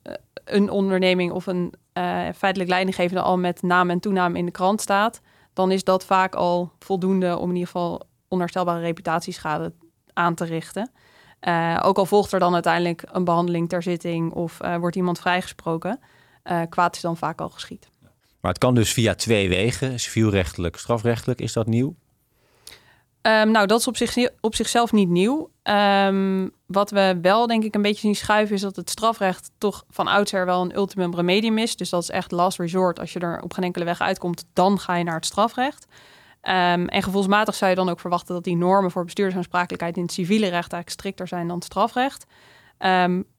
een 0.46 0.70
onderneming 0.70 1.32
of 1.32 1.46
een 1.46 1.75
feitelijk 2.34 2.69
leidinggevende 2.69 3.22
al 3.22 3.38
met 3.38 3.62
naam 3.62 3.90
en 3.90 4.00
toenaam 4.00 4.37
in 4.37 4.44
de 4.44 4.50
krant 4.50 4.81
staat, 4.81 5.20
dan 5.52 5.70
is 5.70 5.84
dat 5.84 6.04
vaak 6.04 6.34
al 6.34 6.72
voldoende 6.78 7.37
om 7.37 7.48
in 7.48 7.54
ieder 7.54 7.70
geval 7.70 8.02
onherstelbare 8.28 8.81
reputatieschade 8.81 9.72
aan 10.12 10.34
te 10.34 10.44
richten. 10.44 10.90
Uh, 11.40 11.81
ook 11.82 11.98
al 11.98 12.06
volgt 12.06 12.32
er 12.32 12.38
dan 12.38 12.54
uiteindelijk 12.54 13.02
een 13.06 13.25
behandeling 13.25 13.69
ter 13.69 13.82
zitting 13.82 14.32
of 14.32 14.58
uh, 14.62 14.76
wordt 14.76 14.96
iemand 14.96 15.19
vrijgesproken, 15.19 16.00
kwaad 16.69 16.96
is 16.96 17.02
dan 17.02 17.16
vaak 17.16 17.40
al 17.40 17.48
geschied. 17.48 17.88
Maar 18.40 18.50
het 18.50 18.60
kan 18.60 18.75
dus 18.75 18.93
via 18.93 19.14
twee 19.14 19.48
wegen, 19.48 20.00
civielrechtelijk, 20.00 20.76
strafrechtelijk. 20.76 21.40
Is 21.40 21.52
dat 21.52 21.66
nieuw? 21.66 21.94
Um, 23.26 23.50
nou, 23.50 23.67
dat 23.67 23.81
is 23.81 23.87
op, 23.87 23.96
zich, 23.96 24.17
op 24.40 24.55
zichzelf 24.55 24.93
niet 24.93 25.08
nieuw. 25.08 25.50
Um, 25.62 26.50
wat 26.67 26.90
we 26.90 27.19
wel 27.23 27.46
denk 27.46 27.64
ik 27.64 27.75
een 27.75 27.82
beetje 27.82 28.00
zien 28.00 28.14
schuiven 28.14 28.55
is 28.55 28.61
dat 28.61 28.76
het 28.76 28.90
strafrecht 28.90 29.50
toch 29.58 29.84
van 29.90 30.06
oudsher 30.06 30.46
wel 30.46 30.62
een 30.62 30.76
ultimum 30.76 31.14
remedium 31.14 31.58
is. 31.58 31.76
Dus 31.76 31.90
dat 31.90 32.02
is 32.02 32.11
echt 32.11 32.32
last 32.32 32.58
resort. 32.58 33.00
Als 33.00 33.12
je 33.12 33.19
er 33.19 33.40
op 33.43 33.52
geen 33.52 33.64
enkele 33.64 33.84
weg 33.84 34.00
uitkomt, 34.00 34.44
dan 34.52 34.78
ga 34.78 34.94
je 34.94 35.05
naar 35.05 35.14
het 35.14 35.26
strafrecht. 35.26 35.87
Um, 36.43 36.88
en 36.88 37.02
gevoelsmatig 37.02 37.55
zou 37.55 37.70
je 37.70 37.76
dan 37.76 37.88
ook 37.88 38.00
verwachten 38.00 38.34
dat 38.34 38.44
die 38.44 38.56
normen 38.56 38.90
voor 38.90 39.05
bestuurdersaansprakelijkheid 39.05 39.96
in 39.96 40.02
het 40.02 40.12
civiele 40.12 40.44
recht 40.44 40.55
eigenlijk 40.72 40.90
strikter 40.90 41.29
zijn 41.29 41.46
dan 41.46 41.56
het 41.56 41.64
strafrecht. 41.64 42.26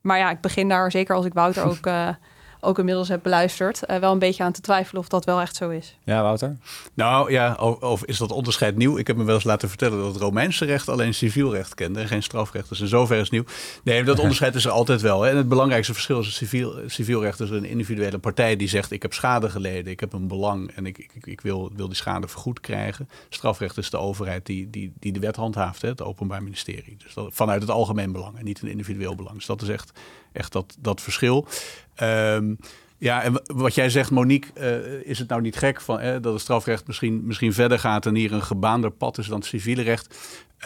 Maar 0.02 0.18
ja, 0.18 0.30
ik 0.30 0.42
begin 0.42 0.70
daar, 0.70 0.92
zeker 0.92 1.16
als 1.16 1.26
ik 1.26 1.34
Wouter 1.34 1.64
ook 1.72 1.86
uh, 1.86 2.10
ook 2.60 2.80
inmiddels 2.80 3.08
heb 3.08 3.24
beluisterd, 3.24 3.82
uh, 3.88 3.98
wel 3.98 4.12
een 4.12 4.20
beetje 4.20 4.44
aan 4.44 4.52
te 4.52 4.62
twijfelen 4.62 5.02
of 5.02 5.08
dat 5.08 5.26
wel 5.26 5.42
echt 5.42 5.56
zo 5.56 5.70
is. 5.70 5.98
Ja, 6.04 6.22
Wouter? 6.22 6.58
Nou 6.94 7.32
ja, 7.32 7.54
of, 7.60 7.80
of, 7.80 8.06
is 8.06 8.18
dat 8.18 8.32
onderscheid 8.32 8.76
nieuw? 8.76 8.98
Ik 8.98 9.08
heb 9.08 9.16
me 9.16 9.24
wel 9.24 9.36
eens 9.36 9.44
laten 9.44 9.70
vertellen 9.70 9.98
dat 9.98 10.14
het 10.14 10.22
Romeinse 10.22 10.66
recht 10.66 10.90
alleen 10.90 11.14
civielrecht 11.14 11.74
kende 11.74 12.00
en 12.00 12.08
geen 12.08 12.24
strafrecht. 12.24 12.70
Dus 12.70 12.80
in 12.80 12.88
zoverre 12.88 13.22
is 13.22 13.30
nieuw. 13.30 13.44
Nee, 13.84 14.04
dat 14.04 14.20
onderscheid 14.26 14.56
is 14.56 14.66
er 14.66 14.72
altijd 14.72 15.02
wel. 15.02 15.22
Hè. 15.22 15.30
En 15.30 15.38
het 15.38 15.50
belangrijkste 15.50 15.94
verschil 15.94 16.20
is 16.20 16.26
het 16.26 16.36
civiel, 16.36 16.76
civielrecht 16.88 17.40
is 17.40 17.50
een 17.50 17.66
individuele 17.66 18.18
partij 18.18 18.56
die 18.56 18.68
zegt 18.68 18.92
ik 18.92 19.02
heb 19.02 19.14
schade 19.14 19.50
geleden, 19.50 19.92
ik 19.92 20.00
heb 20.00 20.14
een 20.14 20.28
belang 20.28 20.72
en 20.72 20.86
ik, 20.86 20.98
ik, 20.98 21.26
ik 21.26 21.42
wil, 21.42 21.72
wil 21.76 21.88
die 21.88 21.96
schade 21.96 22.28
vergoed 22.28 22.60
krijgen. 22.60 23.10
Strafrecht 23.30 23.78
is 23.78 23.90
de 23.90 23.98
overheid 23.98 24.46
die, 24.46 24.70
die, 24.70 24.94
die 25.00 25.12
de 25.12 25.20
wet 25.20 25.36
handhaaft, 25.36 25.82
hè, 25.82 25.90
het 25.90 26.02
Openbaar 26.02 26.44
Ministerie. 26.44 26.98
Dus 27.04 27.14
dat, 27.14 27.30
vanuit 27.32 27.62
het 27.62 27.72
algemeen 27.72 28.12
belang 28.12 28.38
en 28.38 28.46
niet 28.46 28.62
een 28.62 28.68
individueel 28.68 29.16
belang. 29.16 29.36
Dus 29.36 29.46
dat 29.46 29.62
is 29.62 29.70
echt, 29.70 29.92
echt 30.38 30.52
dat, 30.52 30.76
dat 30.80 31.02
verschil. 31.02 31.48
Um, 32.02 32.58
ja, 32.98 33.24
en 33.24 33.42
wat 33.46 33.76
jij 33.76 33.90
zegt, 33.90 34.12
Monique, 34.12 34.50
uh, 34.60 35.02
is 35.10 35.20
het 35.20 35.30
nou 35.30 35.42
niet 35.42 35.56
gek 35.56 35.82
van, 35.82 36.00
eh, 36.00 36.12
dat 36.22 36.34
het 36.34 36.42
strafrecht 36.42 36.88
misschien, 36.88 37.26
misschien 37.26 37.54
verder 37.54 37.80
gaat 37.80 38.06
en 38.06 38.16
hier 38.16 38.34
een 38.34 38.44
gebaander 38.44 38.92
pad 38.92 39.18
is 39.18 39.28
dan 39.28 39.38
het 39.38 39.48
civiele 39.48 39.82
recht? 39.82 40.18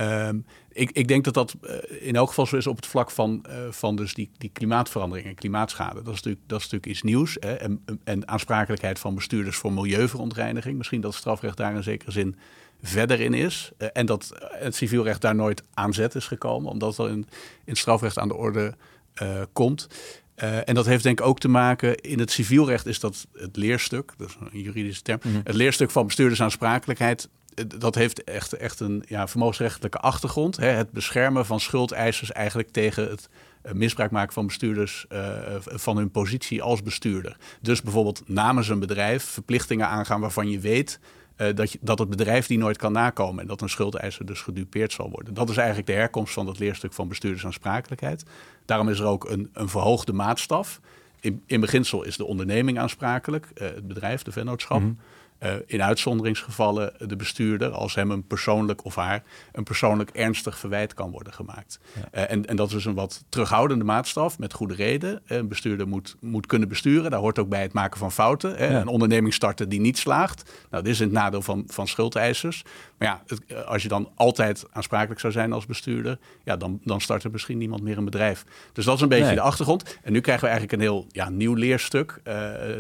Um, 0.02 0.46
ik, 0.72 0.92
ik, 0.92 1.08
denk 1.08 1.24
dat 1.24 1.34
dat 1.34 1.56
uh, 1.64 2.08
in 2.08 2.16
elk 2.16 2.28
geval 2.28 2.46
zo 2.46 2.56
is 2.56 2.68
op 2.68 2.76
het 2.76 2.86
vlak 2.86 3.12
van, 3.12 3.46
van 3.70 3.96
dus 3.96 4.14
die, 4.14 4.30
die 4.38 4.50
klimaatverandering 4.54 5.28
en 5.28 5.36
klimaatschade. 5.36 6.02
Dat 6.02 6.14
is 6.14 6.22
natuurlijk, 6.22 6.44
dat 6.48 6.60
is 6.60 6.64
natuurlijk 6.64 6.92
iets 6.92 7.02
nieuws. 7.02 7.38
Hè? 7.40 7.54
En, 7.54 7.86
en 8.04 8.28
aansprakelijkheid 8.28 9.00
van 9.00 9.16
bestuurders 9.16 9.58
voor 9.58 9.74
milieuverontreiniging. 9.74 10.78
Misschien 10.78 11.02
dat 11.02 11.12
het 11.12 11.20
strafrecht 11.20 11.58
daar 11.58 11.76
in 11.76 11.84
zekere 11.84 12.12
zin 12.12 12.36
verder 12.82 13.20
in 13.20 13.34
is. 13.34 13.72
en 13.94 14.06
dat 14.06 14.32
het 14.38 14.76
civielrecht 14.76 15.22
daar 15.22 15.36
nooit 15.36 15.64
aan 15.74 15.94
zet 15.94 16.16
is 16.16 16.28
gekomen, 16.28 16.72
omdat 16.72 16.96
dat 16.96 17.08
in, 17.08 17.14
in 17.14 17.26
het 17.66 17.78
strafrecht 17.78 18.18
aan 18.18 18.28
de 18.28 18.36
orde 18.36 18.76
komt. 19.54 19.88
Uh, 20.44 20.68
en 20.68 20.76
dat 20.76 20.86
heeft 20.86 21.04
denk 21.04 21.20
ik 21.20 21.26
ook 21.26 21.40
te 21.40 21.48
maken, 21.48 21.96
in 21.96 22.20
het 22.20 22.32
civielrecht 22.32 22.86
is 22.86 23.00
dat 23.00 23.28
het 23.34 23.56
leerstuk, 23.56 24.14
dat 24.18 24.30
is 24.30 24.36
een 24.40 24.62
juridische 24.62 25.02
term, 25.02 25.20
mm 25.24 25.32
-hmm. 25.32 25.42
het 25.44 25.56
leerstuk 25.56 25.92
van 25.92 26.06
bestuurdersaansprakelijkheid, 26.06 27.30
eh, 27.54 27.66
dat 27.78 27.96
heeft 27.96 28.24
echt, 28.24 28.54
echt 28.54 28.80
een 28.80 29.04
ja, 29.08 29.28
vermogensrechtelijke 29.28 29.98
achtergrond. 29.98 30.58
Hè? 30.58 30.68
Het 30.68 30.92
beschermen 30.92 31.46
van 31.46 31.60
schuldeisers 31.60 32.32
eigenlijk 32.32 32.70
tegen 32.72 33.10
het 33.10 33.30
misbruik 33.74 34.12
maken 34.12 34.34
van 34.34 34.48
bestuurders 34.48 35.06
uh, 35.10 35.38
van 35.60 35.98
hun 35.98 36.12
positie 36.12 36.62
als 36.62 36.84
bestuurder. 36.84 37.38
Dus 37.62 37.82
bijvoorbeeld 37.82 38.24
namens 38.26 38.70
een 38.70 38.80
bedrijf 38.80 39.24
verplichtingen 39.24 39.88
aangaan 39.88 40.22
waarvan 40.22 40.50
je 40.50 40.60
weet 40.60 41.00
dat, 41.56 41.72
je, 41.72 41.80
dat 41.82 42.00
het 42.00 42.10
bedrijf 42.10 42.48
die 42.48 42.58
nooit 42.58 42.78
kan 42.78 42.92
nakomen 42.92 43.42
en 43.42 43.48
dat 43.48 43.62
een 43.62 43.70
schuldeiser 43.70 44.26
dus 44.26 44.42
gedupeerd 44.42 44.92
zal 44.92 45.10
worden. 45.10 45.34
Dat 45.34 45.50
is 45.50 45.58
eigenlijk 45.58 45.88
de 45.88 45.94
herkomst 45.94 46.34
van 46.34 46.48
het 46.48 46.60
leerstuk 46.60 46.94
van 46.94 47.08
bestuurdersaansprakelijkheid. 47.08 48.24
Daarom 48.66 48.90
is 48.90 49.00
er 49.00 49.06
ook 49.06 49.30
een, 49.30 49.50
een 49.54 49.70
verhoogde 49.70 50.14
maatstaf. 50.14 50.80
In, 51.20 51.44
in 51.46 51.60
beginsel 51.60 52.04
is 52.04 52.18
de 52.18 52.26
onderneming 52.26 52.80
aansprakelijk, 52.80 53.48
uh, 53.54 53.68
het 53.68 53.88
bedrijf, 53.88 54.24
de 54.24 54.32
vennootschap. 54.32 54.80
-hmm. 54.80 54.98
Uh, 55.44 55.54
in 55.66 55.84
uitzonderingsgevallen 55.84 56.94
de 56.98 57.16
bestuurder, 57.16 57.72
als 57.72 57.96
hem 57.96 58.12
een 58.12 58.28
persoonlijk 58.28 58.86
of 58.86 58.96
haar 58.96 59.24
een 59.52 59.64
persoonlijk 59.64 60.10
ernstig 60.10 60.58
verwijt 60.58 60.94
kan 60.94 61.12
worden 61.12 61.34
gemaakt. 61.34 61.80
Ja. 61.94 62.20
Uh, 62.20 62.32
en, 62.32 62.46
en 62.46 62.56
dat 62.56 62.72
is 62.72 62.86
een 62.86 62.94
wat 62.94 63.24
terughoudende 63.30 63.84
maatstaf 63.84 64.40
met 64.40 64.54
goede 64.54 64.74
reden. 64.74 65.22
Een 65.26 65.48
bestuurder 65.48 65.88
moet, 65.88 66.16
moet 66.20 66.46
kunnen 66.46 66.68
besturen. 66.68 67.12
Daar 67.12 67.20
hoort 67.20 67.40
ook 67.40 67.50
bij 67.50 67.62
het 67.62 67.74
maken 67.74 68.00
van 68.00 68.12
fouten. 68.12 68.50
Ja. 68.50 68.82
Een 68.82 68.88
onderneming 68.88 69.34
starten 69.34 69.70
die 69.70 69.80
niet 69.80 69.98
slaagt. 69.98 70.52
Nou, 70.70 70.84
dit 70.84 70.94
is 70.94 71.00
het 71.00 71.12
nadeel 71.12 71.42
van, 71.42 71.64
van 71.68 71.88
schuldeisers. 71.88 72.64
Maar 72.98 73.08
ja, 73.08 73.22
het, 73.28 73.66
als 73.66 73.82
je 73.82 73.88
dan 73.88 74.10
altijd 74.16 74.66
aansprakelijk 74.72 75.20
zou 75.20 75.34
zijn 75.34 75.54
als 75.54 75.66
bestuurder, 75.66 76.20
ja, 76.44 76.58
dan, 76.58 76.80
dan 76.84 77.02
start 77.02 77.24
er 77.24 77.32
misschien 77.32 77.58
niemand 77.58 77.82
meer 77.82 77.98
een 77.98 78.06
bedrijf. 78.06 78.46
Dus 78.74 78.86
dat 78.86 78.96
is 78.96 79.02
een 79.02 79.10
beetje 79.10 79.26
nee. 79.26 79.36
de 79.36 79.42
achtergrond. 79.42 80.00
En 80.04 80.12
nu 80.12 80.22
krijgen 80.22 80.44
we 80.44 80.50
eigenlijk 80.50 80.82
een 80.82 80.88
heel 80.88 81.06
ja, 81.10 81.30
nieuw 81.30 81.54
leerstuk. 81.54 82.12
Uh, 82.12 82.34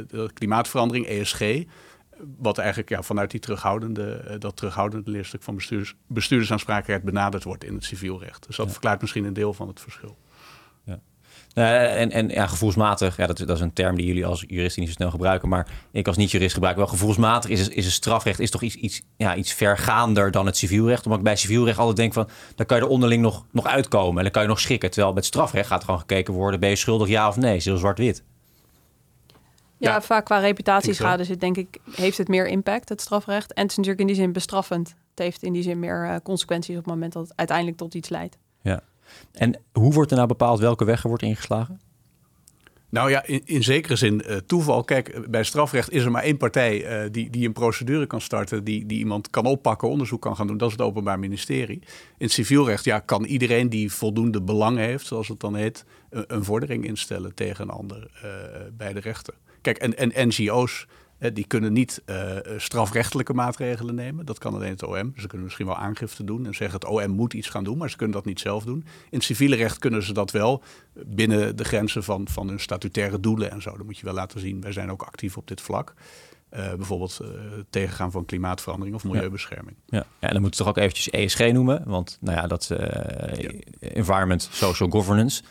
de 0.08 0.30
klimaatverandering, 0.34 1.06
ESG 1.06 1.64
wat 2.38 2.58
eigenlijk 2.58 2.90
ja, 2.90 3.02
vanuit 3.02 3.32
die 3.32 3.40
terughoudende, 3.40 4.36
dat 4.40 4.56
terughoudende 4.56 5.12
leerstuk 5.12 5.44
van 5.44 5.56
bestuurders, 5.56 5.96
bestuurdersaansprakelijkheid 6.08 7.04
benaderd 7.04 7.44
wordt 7.44 7.64
in 7.64 7.74
het 7.74 7.84
civielrecht. 7.84 8.48
Dus 8.48 8.56
dat 8.56 8.66
ja. 8.66 8.72
verklaart 8.72 9.02
misschien 9.02 9.26
een 9.26 9.34
deel 9.34 9.54
van 9.54 9.68
het 9.68 9.80
verschil. 9.80 10.18
Ja. 10.84 11.00
Uh, 11.54 12.02
en 12.02 12.12
en 12.12 12.30
ja, 12.30 12.48
gevoelsmatig, 12.48 13.18
ja, 13.18 13.28
dat, 13.28 13.38
dat, 13.38 13.50
is 13.50 13.60
een 13.60 13.74
term 13.74 13.96
die 13.96 14.06
jullie 14.06 14.26
als 14.26 14.44
juristen 14.48 14.82
niet 14.82 14.92
zo 14.92 14.96
snel 14.96 15.10
gebruiken, 15.10 15.50
maar 15.50 15.68
ik 15.92 16.08
als 16.08 16.18
niet-jurist 16.18 16.54
gebruik 16.54 16.76
wel 16.76 16.88
gevoelsmatig. 16.88 17.50
Is, 17.50 17.68
is 17.68 17.86
het 17.86 17.94
strafrecht 17.94 18.40
is 18.40 18.52
toch 18.52 18.62
iets, 18.62 18.76
iets, 18.76 19.02
ja, 19.18 19.36
iets 19.36 19.54
vergaander 19.54 20.32
dan 20.32 20.46
het 20.46 20.58
civielrecht? 20.58 21.04
Omdat 21.04 21.20
ik 21.20 21.26
bij 21.26 21.36
civielrecht 21.36 21.78
altijd 21.78 21.98
denk 21.98 22.14
van, 22.14 22.30
dan 22.56 22.66
kan 22.66 22.78
je 22.78 22.84
er 22.84 22.90
onderling 22.90 23.22
nog, 23.22 23.46
nog 23.52 23.66
uitkomen 23.66 24.18
en 24.18 24.24
dan 24.24 24.32
kan 24.32 24.42
je 24.42 24.48
nog 24.48 24.60
schikken. 24.60 24.90
Terwijl 24.90 25.14
bij 25.14 25.22
het 25.22 25.32
strafrecht 25.32 25.68
gaat 25.68 25.84
gewoon 25.84 26.00
gekeken 26.00 26.34
worden, 26.34 26.60
ben 26.60 26.70
je 26.70 26.76
schuldig 26.76 27.08
ja 27.08 27.28
of 27.28 27.38
nee? 27.38 27.56
Is 27.56 27.66
heel 27.66 27.78
zwart-wit. 27.78 28.24
Ja, 29.82 29.92
ja, 29.92 30.02
vaak 30.02 30.26
qua 30.26 30.40
reputatieschade 30.40 31.24
zit, 31.24 31.40
denk 31.40 31.58
ik, 31.58 31.78
heeft 31.92 32.18
het 32.18 32.28
meer 32.28 32.48
impact, 32.48 32.90
het 32.90 33.02
strafrecht. 33.02 33.54
En 33.54 33.62
het 33.62 33.72
is 33.72 33.78
natuurlijk 33.78 34.02
in 34.02 34.08
die 34.14 34.22
zin 34.22 34.32
bestraffend. 34.32 34.88
Het 34.88 35.20
heeft 35.20 35.44
in 35.44 35.54
die 35.54 35.64
zin 35.64 35.80
meer 35.80 36.06
uh, 36.06 36.16
consequenties 36.24 36.78
op 36.78 36.84
het 36.84 36.94
moment 36.94 37.14
dat 37.14 37.24
het 37.24 37.34
uiteindelijk 37.36 37.78
tot 37.78 37.94
iets 37.94 38.10
leidt. 38.10 38.38
Ja. 38.62 38.82
En 39.32 39.60
hoe 39.72 39.94
wordt 39.94 40.12
er 40.12 40.16
nou 40.16 40.28
bepaald 40.28 40.60
welke 40.60 40.86
weg 40.86 41.04
er 41.04 41.08
wordt 41.08 41.24
ingeslagen? 41.24 41.80
Nou 42.90 43.10
ja, 43.10 43.26
in, 43.26 43.42
in 43.46 43.64
zekere 43.64 43.96
zin 43.96 44.24
uh, 44.26 44.36
toeval. 44.36 44.84
Kijk, 44.84 45.30
bij 45.30 45.44
strafrecht 45.44 45.92
is 45.92 46.04
er 46.04 46.12
maar 46.12 46.24
één 46.24 46.38
partij 46.38 47.04
uh, 47.04 47.12
die, 47.12 47.30
die 47.30 47.48
een 47.48 47.54
procedure 47.54 48.08
kan 48.08 48.22
starten, 48.22 48.64
die, 48.64 48.86
die 48.86 48.98
iemand 48.98 49.30
kan 49.30 49.46
oppakken, 49.46 49.90
onderzoek 49.90 50.22
kan 50.22 50.36
gaan 50.36 50.48
doen. 50.48 50.58
Dat 50.58 50.68
is 50.68 50.74
het 50.78 50.86
Openbaar 50.86 51.20
Ministerie. 51.20 51.80
In 52.18 52.26
het 52.26 52.32
civielrecht 52.32 52.84
ja, 52.84 53.00
kan 53.00 53.24
iedereen 53.24 53.70
die 53.70 53.92
voldoende 53.92 54.42
belang 54.42 54.78
heeft, 54.78 55.06
zoals 55.06 55.28
het 55.28 55.40
dan 55.40 55.56
heet, 55.56 55.86
een, 56.10 56.24
een 56.28 56.44
vordering 56.44 56.86
instellen 56.86 57.34
tegen 57.34 57.64
een 57.64 57.76
ander 57.76 58.12
uh, 58.16 58.32
bij 58.78 58.94
de 58.94 59.00
rechter. 59.00 59.34
Kijk, 59.62 59.78
en, 59.78 59.98
en 60.14 60.28
NGO's 60.28 60.88
die 61.30 61.48
kunnen 61.48 61.74
niet 61.74 62.02
uh, 62.06 62.38
strafrechtelijke 62.58 63.34
maatregelen 63.34 63.96
nemen. 63.96 64.26
Dat 64.26 64.38
kan 64.38 64.54
alleen 64.54 64.70
het 64.70 64.84
OM. 64.84 65.14
Ze 65.16 65.28
kunnen 65.28 65.44
misschien 65.44 65.66
wel 65.66 65.76
aangifte 65.76 66.24
doen 66.24 66.46
en 66.46 66.54
zeggen 66.56 66.80
het 66.80 66.90
OM 66.90 67.12
moet 67.12 67.34
iets 67.34 67.50
gaan 67.50 67.64
doen, 67.64 67.78
maar 67.78 67.90
ze 67.90 67.96
kunnen 67.96 68.16
dat 68.16 68.26
niet 68.26 68.40
zelf 68.40 68.64
doen. 68.64 68.86
In 69.10 69.18
het 69.18 69.24
civiele 69.24 69.56
recht 69.56 69.78
kunnen 69.78 70.04
ze 70.04 70.14
dat 70.14 70.32
wel 70.32 70.64
binnen 70.94 71.56
de 71.56 71.64
grenzen 71.64 72.04
van, 72.04 72.28
van 72.28 72.48
hun 72.48 72.60
statutaire 72.60 73.20
doelen 73.20 73.52
en 73.52 73.62
zo. 73.62 73.78
Dat 73.78 73.86
moet 73.86 73.98
je 73.98 74.06
wel 74.06 74.14
laten 74.14 74.40
zien. 74.40 74.62
Wij 74.62 74.72
zijn 74.72 74.92
ook 74.92 75.02
actief 75.02 75.38
op 75.38 75.48
dit 75.48 75.62
vlak. 75.62 75.94
Uh, 76.54 76.74
bijvoorbeeld 76.74 77.20
uh, 77.22 77.30
tegengaan 77.70 78.12
van 78.12 78.26
klimaatverandering 78.26 78.96
of 78.96 79.04
milieubescherming. 79.04 79.78
Ja, 79.86 80.06
en 80.20 80.32
dan 80.32 80.42
moeten 80.42 80.50
we 80.50 80.66
toch 80.66 80.68
ook 80.68 80.84
eventjes 80.84 81.10
ESG 81.10 81.52
noemen, 81.52 81.84
want 81.86 82.18
nou 82.22 82.38
ja, 82.38 82.48
dat 82.48 82.66
ja. 82.68 83.52
environment, 83.80 84.50
social 84.52 84.90
governance. 84.90 85.44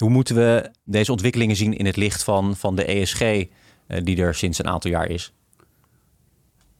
Hoe 0.00 0.10
moeten 0.10 0.34
we 0.34 0.70
deze 0.84 1.12
ontwikkelingen 1.12 1.56
zien 1.56 1.76
in 1.76 1.86
het 1.86 1.96
licht 1.96 2.24
van, 2.24 2.56
van 2.56 2.76
de 2.76 2.84
ESG 2.84 3.20
uh, 3.20 3.44
die 4.02 4.22
er 4.22 4.34
sinds 4.34 4.58
een 4.58 4.68
aantal 4.68 4.90
jaar 4.90 5.08
is? 5.08 5.32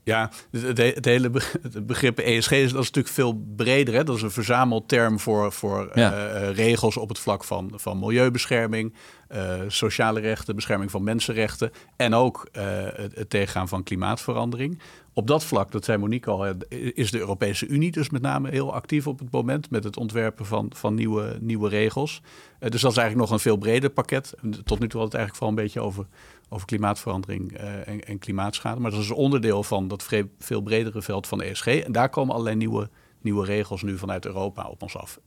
Ja, 0.02 0.30
het, 0.50 0.78
het 0.78 1.04
hele 1.04 1.30
begrip 1.82 2.18
ESG 2.18 2.50
is, 2.50 2.72
dat 2.72 2.82
is 2.82 2.86
natuurlijk 2.86 3.14
veel 3.14 3.44
breder. 3.56 3.94
Hè? 3.94 4.04
Dat 4.04 4.16
is 4.16 4.22
een 4.22 4.30
verzamelterm 4.30 5.20
voor, 5.20 5.52
voor 5.52 5.90
ja. 5.94 6.12
uh, 6.12 6.50
regels 6.54 6.96
op 6.96 7.08
het 7.08 7.18
vlak 7.18 7.44
van, 7.44 7.72
van 7.74 7.98
milieubescherming, 7.98 8.94
uh, 9.28 9.60
sociale 9.68 10.20
rechten, 10.20 10.54
bescherming 10.54 10.90
van 10.90 11.04
mensenrechten 11.04 11.70
en 11.96 12.14
ook 12.14 12.48
uh, 12.52 12.62
het, 12.94 13.14
het, 13.14 13.30
tegengaan 13.30 13.68
van 13.68 13.82
klimaatverandering. 13.82 14.80
Op 15.12 15.26
dat 15.26 15.44
vlak, 15.44 15.70
dat 15.72 15.84
zei 15.84 15.98
Monique 15.98 16.30
al, 16.30 16.46
is 16.68 17.10
de 17.10 17.18
Europese 17.18 17.66
Unie 17.66 17.90
dus 17.90 18.10
met 18.10 18.22
name 18.22 18.50
heel 18.50 18.72
actief 18.74 19.06
op 19.06 19.18
het 19.18 19.30
moment 19.30 19.70
met 19.70 19.84
het 19.84 19.96
ontwerpen 19.96 20.46
van, 20.46 20.70
van 20.74 20.94
nieuwe, 20.94 21.38
nieuwe 21.40 21.68
regels. 21.68 22.22
dus 22.58 22.80
dat 22.80 22.90
is 22.90 22.96
eigenlijk 22.96 23.16
nog 23.16 23.30
een 23.30 23.38
veel 23.38 23.56
breder 23.56 23.90
pakket. 23.90 24.34
Tot 24.64 24.78
nu 24.78 24.88
toe 24.88 25.00
had 25.00 25.12
het 25.12 25.20
eigenlijk 25.20 25.34
vooral 25.34 25.48
een 25.48 25.54
beetje 25.54 25.80
over 25.80 26.06
over 26.52 26.66
klimaatverandering 26.66 27.60
uh, 27.60 28.08
en, 28.08 28.18
klimaatschade. 28.18 28.80
Maar 28.80 28.90
dat 28.90 29.00
is 29.00 29.10
onderdeel 29.10 29.62
van 29.62 29.88
dat 29.88 30.08
veel 30.38 30.60
bredere 30.60 31.02
veld 31.02 31.26
van 31.26 31.38
de 31.38 31.44
ESG. 31.44 31.66
En 31.66 31.92
daar 31.92 32.08
komen 32.08 32.32
allerlei 32.32 32.56
nieuwe, 32.56 32.88
nieuwe 33.20 33.44
regels 33.44 33.82
nu 33.82 33.98
vanuit 33.98 34.26
Europa 34.26 34.66
op 34.68 34.82
ons 34.82 34.96
af. 34.96 35.18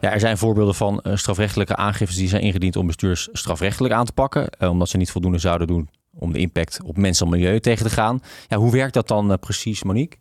Ja, 0.00 0.12
er 0.12 0.20
zijn 0.20 0.38
voorbeelden 0.38 0.74
van 0.74 1.00
strafrechtelijke 1.14 1.76
aangiftes 1.76 2.16
die 2.16 2.28
zijn 2.28 2.42
ingediend 2.42 2.76
om 2.76 2.86
bestuurders 2.86 3.28
strafrechtelijk 3.32 3.94
aan 3.94 4.04
te 4.04 4.12
pakken. 4.12 4.70
Omdat 4.70 4.88
ze 4.88 4.96
niet 4.96 5.10
voldoende 5.10 5.38
zouden 5.38 5.66
doen 5.66 5.88
om 6.18 6.32
de 6.32 6.38
impact 6.38 6.80
op 6.84 6.96
mensen 6.96 7.26
en 7.26 7.32
milieu 7.32 7.60
tegen 7.60 7.86
te 7.86 7.92
gaan. 7.92 8.20
Ja, 8.48 8.56
hoe 8.56 8.72
werkt 8.72 8.94
dat 8.94 9.08
dan 9.08 9.38
precies, 9.38 9.82
Monique? 9.82 10.20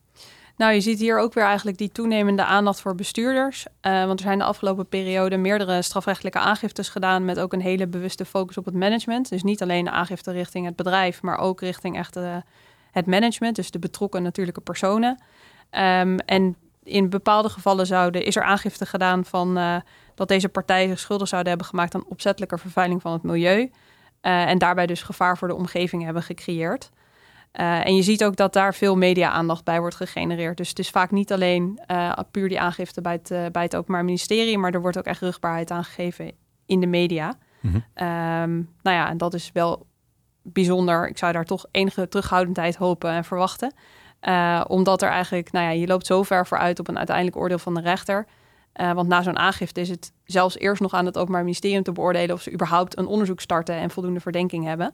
Nou, 0.57 0.73
je 0.73 0.81
ziet 0.81 0.99
hier 0.99 1.19
ook 1.19 1.33
weer 1.33 1.43
eigenlijk 1.43 1.77
die 1.77 1.91
toenemende 1.91 2.43
aandacht 2.43 2.81
voor 2.81 2.95
bestuurders. 2.95 3.65
Uh, 3.81 4.05
want 4.05 4.19
er 4.19 4.25
zijn 4.25 4.37
de 4.37 4.43
afgelopen 4.43 4.87
periode 4.87 5.37
meerdere 5.37 5.81
strafrechtelijke 5.81 6.39
aangiftes 6.39 6.89
gedaan 6.89 7.25
met 7.25 7.39
ook 7.39 7.53
een 7.53 7.61
hele 7.61 7.87
bewuste 7.87 8.25
focus 8.25 8.57
op 8.57 8.65
het 8.65 8.73
management. 8.73 9.29
Dus 9.29 9.43
niet 9.43 9.61
alleen 9.61 9.83
de 9.83 9.91
aangifte 9.91 10.31
richting 10.31 10.65
het 10.65 10.75
bedrijf, 10.75 11.21
maar 11.21 11.37
ook 11.37 11.61
richting 11.61 11.97
echt 11.97 12.17
uh, 12.17 12.35
het 12.91 13.05
management, 13.05 13.55
dus 13.55 13.71
de 13.71 13.79
betrokken 13.79 14.23
natuurlijke 14.23 14.61
personen. 14.61 15.09
Um, 15.11 16.19
en 16.19 16.55
in 16.83 17.09
bepaalde 17.09 17.49
gevallen 17.49 17.85
zouden, 17.85 18.25
is 18.25 18.35
er 18.35 18.43
aangifte 18.43 18.85
gedaan 18.85 19.25
van 19.25 19.59
dat 20.15 20.27
deze 20.27 20.49
partijen 20.49 20.89
zich 20.89 20.99
schuldig 20.99 21.27
zouden 21.27 21.49
hebben 21.49 21.69
gemaakt 21.69 21.95
aan 21.95 22.05
opzettelijke 22.07 22.57
vervuiling 22.57 23.01
van 23.01 23.11
het 23.11 23.23
milieu. 23.23 23.71
En 24.21 24.57
daarbij 24.57 24.85
dus 24.87 25.01
gevaar 25.01 25.37
voor 25.37 25.47
de 25.47 25.55
omgeving 25.55 26.03
hebben 26.03 26.23
gecreëerd. 26.23 26.91
Uh, 27.59 27.85
en 27.85 27.95
je 27.95 28.01
ziet 28.01 28.23
ook 28.23 28.35
dat 28.35 28.53
daar 28.53 28.73
veel 28.73 28.97
media-aandacht 28.97 29.63
bij 29.63 29.79
wordt 29.79 29.95
gegenereerd. 29.95 30.57
Dus 30.57 30.69
het 30.69 30.79
is 30.79 30.89
vaak 30.89 31.11
niet 31.11 31.31
alleen 31.31 31.79
uh, 31.91 32.11
puur 32.31 32.49
die 32.49 32.59
aangifte 32.59 33.01
bij 33.01 33.11
het, 33.11 33.31
uh, 33.31 33.45
bij 33.51 33.63
het 33.63 33.75
Openbaar 33.75 34.05
Ministerie, 34.05 34.57
maar 34.57 34.73
er 34.73 34.81
wordt 34.81 34.97
ook 34.97 35.05
echt 35.05 35.21
rugbaarheid 35.21 35.71
aangegeven 35.71 36.31
in 36.65 36.79
de 36.79 36.87
media. 36.87 37.33
Mm 37.59 37.71
-hmm. 37.71 38.07
um, 38.07 38.69
nou 38.81 38.97
ja, 38.97 39.09
en 39.09 39.17
dat 39.17 39.33
is 39.33 39.49
wel 39.53 39.85
bijzonder. 40.41 41.07
Ik 41.07 41.17
zou 41.17 41.31
daar 41.31 41.45
toch 41.45 41.65
enige 41.71 42.07
terughoudendheid 42.07 42.75
hopen 42.75 43.11
en 43.11 43.23
verwachten. 43.23 43.73
omdat 44.67 45.01
er 45.01 45.09
eigenlijk, 45.09 45.51
nou 45.51 45.65
ja, 45.65 45.71
je 45.71 45.87
loopt 45.87 46.05
zo 46.05 46.23
ver 46.23 46.47
vooruit 46.47 46.79
op 46.79 46.87
een 46.87 46.97
uiteindelijk 46.97 47.37
oordeel 47.37 47.59
van 47.59 47.73
de 47.73 47.81
rechter. 47.81 48.25
Want 48.73 49.07
na 49.07 49.21
zo'n 49.21 49.37
aangifte 49.37 49.81
is 49.81 49.89
het 49.89 50.11
zelfs 50.25 50.57
eerst 50.57 50.81
nog 50.81 50.93
aan 50.93 51.05
het 51.05 51.17
Openbaar 51.17 51.43
Ministerie 51.43 51.77
om 51.77 51.83
te 51.83 51.91
beoordelen 51.91 52.35
of 52.35 52.41
ze 52.41 52.51
überhaupt 52.51 52.97
een 52.97 53.05
onderzoek 53.05 53.41
starten 53.41 53.75
en 53.75 53.89
voldoende 53.89 54.19
verdenking 54.19 54.65
hebben. 54.65 54.93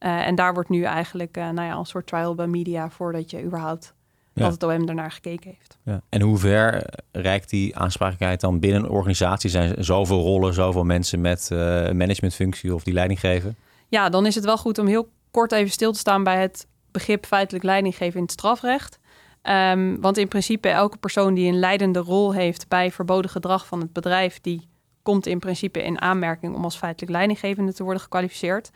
Uh, 0.00 0.26
en 0.26 0.34
daar 0.34 0.54
wordt 0.54 0.68
nu 0.68 0.82
eigenlijk 0.82 1.36
uh, 1.36 1.50
nou 1.50 1.68
ja, 1.68 1.76
een 1.76 1.84
soort 1.84 2.06
trial 2.06 2.34
by 2.34 2.44
media 2.44 2.90
voordat 2.90 3.30
je 3.30 3.42
überhaupt 3.42 3.94
ja. 4.32 4.42
dat 4.42 4.52
het 4.52 4.62
OM 4.62 4.88
ernaar 4.88 5.10
gekeken 5.10 5.50
heeft. 5.50 5.78
Ja. 5.82 6.00
En 6.08 6.20
hoe 6.20 6.38
ver 6.38 6.82
reikt 7.12 7.50
die 7.50 7.76
aansprakelijkheid 7.76 8.40
dan 8.40 8.60
binnen 8.60 8.82
een 8.82 8.90
organisatie? 8.90 9.50
Zijn 9.50 9.76
er 9.76 9.84
zoveel 9.84 10.20
rollen, 10.20 10.54
zoveel 10.54 10.84
mensen 10.84 11.20
met 11.20 11.48
uh, 11.52 11.58
managementfunctie 11.90 12.74
of 12.74 12.84
die 12.84 12.94
leiding 12.94 13.20
geven? 13.20 13.56
Ja, 13.88 14.08
dan 14.08 14.26
is 14.26 14.34
het 14.34 14.44
wel 14.44 14.58
goed 14.58 14.78
om 14.78 14.86
heel 14.86 15.08
kort 15.30 15.52
even 15.52 15.70
stil 15.70 15.92
te 15.92 15.98
staan 15.98 16.24
bij 16.24 16.40
het 16.40 16.66
begrip 16.90 17.26
feitelijk 17.26 17.64
leiding 17.64 17.96
geven 17.96 18.16
in 18.16 18.22
het 18.22 18.32
strafrecht. 18.32 18.98
Um, 19.48 20.00
want 20.00 20.18
in 20.18 20.28
principe 20.28 20.68
elke 20.68 20.96
persoon 20.96 21.34
die 21.34 21.48
een 21.48 21.58
leidende 21.58 21.98
rol 21.98 22.32
heeft 22.32 22.68
bij 22.68 22.92
verboden 22.92 23.30
gedrag 23.30 23.66
van 23.66 23.80
het 23.80 23.92
bedrijf, 23.92 24.40
die 24.40 24.68
komt 25.02 25.26
in 25.26 25.38
principe 25.38 25.82
in 25.82 26.00
aanmerking 26.00 26.54
om 26.54 26.64
als 26.64 26.76
feitelijk 26.76 27.12
leidinggevende 27.12 27.72
te 27.72 27.82
worden 27.82 28.02
gekwalificeerd. 28.02 28.70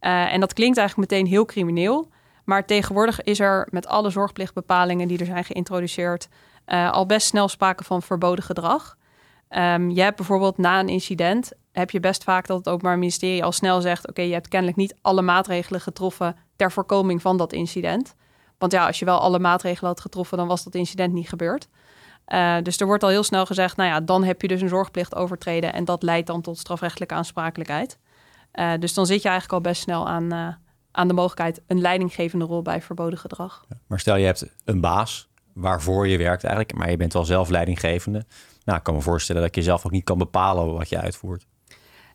Uh, 0.00 0.32
en 0.32 0.40
dat 0.40 0.52
klinkt 0.52 0.78
eigenlijk 0.78 1.10
meteen 1.10 1.26
heel 1.26 1.44
crimineel. 1.44 2.08
Maar 2.44 2.66
tegenwoordig 2.66 3.22
is 3.22 3.40
er 3.40 3.68
met 3.70 3.86
alle 3.86 4.10
zorgplichtbepalingen 4.10 5.08
die 5.08 5.18
er 5.18 5.26
zijn 5.26 5.44
geïntroduceerd 5.44 6.28
uh, 6.66 6.92
al 6.92 7.06
best 7.06 7.26
snel 7.26 7.48
sprake 7.48 7.84
van 7.84 8.02
verboden 8.02 8.44
gedrag. 8.44 8.96
Um, 9.50 9.90
je 9.90 10.02
hebt 10.02 10.16
bijvoorbeeld 10.16 10.58
na 10.58 10.80
een 10.80 10.88
incident 10.88 11.52
heb 11.72 11.90
je 11.90 12.00
best 12.00 12.24
vaak 12.24 12.46
dat 12.46 12.58
het 12.58 12.68
Openbaar 12.68 12.98
Ministerie 12.98 13.44
al 13.44 13.52
snel 13.52 13.80
zegt: 13.80 14.08
Oké, 14.08 14.22
je 14.22 14.32
hebt 14.32 14.48
kennelijk 14.48 14.76
niet 14.76 14.94
alle 15.02 15.22
maatregelen 15.22 15.80
getroffen 15.80 16.36
ter 16.56 16.72
voorkoming 16.72 17.22
van 17.22 17.36
dat 17.36 17.52
incident. 17.52 18.14
Want 18.58 18.72
ja, 18.72 18.86
als 18.86 18.98
je 18.98 19.04
wel 19.04 19.18
alle 19.18 19.38
maatregelen 19.38 19.90
had 19.90 20.00
getroffen, 20.00 20.38
dan 20.38 20.46
was 20.46 20.64
dat 20.64 20.74
incident 20.74 21.12
niet 21.12 21.28
gebeurd. 21.28 21.68
Uh, 22.28 22.56
dus 22.62 22.80
er 22.80 22.86
wordt 22.86 23.02
al 23.02 23.08
heel 23.08 23.22
snel 23.22 23.46
gezegd: 23.46 23.76
Nou 23.76 23.88
ja, 23.88 24.00
dan 24.00 24.24
heb 24.24 24.42
je 24.42 24.48
dus 24.48 24.60
een 24.60 24.68
zorgplicht 24.68 25.14
overtreden 25.14 25.72
en 25.72 25.84
dat 25.84 26.02
leidt 26.02 26.26
dan 26.26 26.40
tot 26.40 26.58
strafrechtelijke 26.58 27.14
aansprakelijkheid. 27.14 27.98
Uh, 28.54 28.72
dus 28.78 28.94
dan 28.94 29.06
zit 29.06 29.22
je 29.22 29.28
eigenlijk 29.28 29.64
al 29.64 29.70
best 29.70 29.82
snel 29.82 30.08
aan, 30.08 30.34
uh, 30.34 30.48
aan 30.90 31.08
de 31.08 31.14
mogelijkheid 31.14 31.60
een 31.66 31.80
leidinggevende 31.80 32.44
rol 32.44 32.62
bij 32.62 32.82
verboden 32.82 33.18
gedrag. 33.18 33.64
Maar 33.86 34.00
stel 34.00 34.16
je 34.16 34.24
hebt 34.24 34.46
een 34.64 34.80
baas 34.80 35.28
waarvoor 35.52 36.08
je 36.08 36.18
werkt 36.18 36.44
eigenlijk, 36.44 36.78
maar 36.78 36.90
je 36.90 36.96
bent 36.96 37.12
wel 37.12 37.24
zelf 37.24 37.48
leidinggevende. 37.48 38.24
Nou, 38.64 38.78
ik 38.78 38.84
kan 38.84 38.94
me 38.94 39.00
voorstellen 39.00 39.42
dat 39.42 39.54
je 39.54 39.62
zelf 39.62 39.86
ook 39.86 39.92
niet 39.92 40.04
kan 40.04 40.18
bepalen 40.18 40.72
wat 40.72 40.88
je 40.88 41.00
uitvoert. 41.00 41.46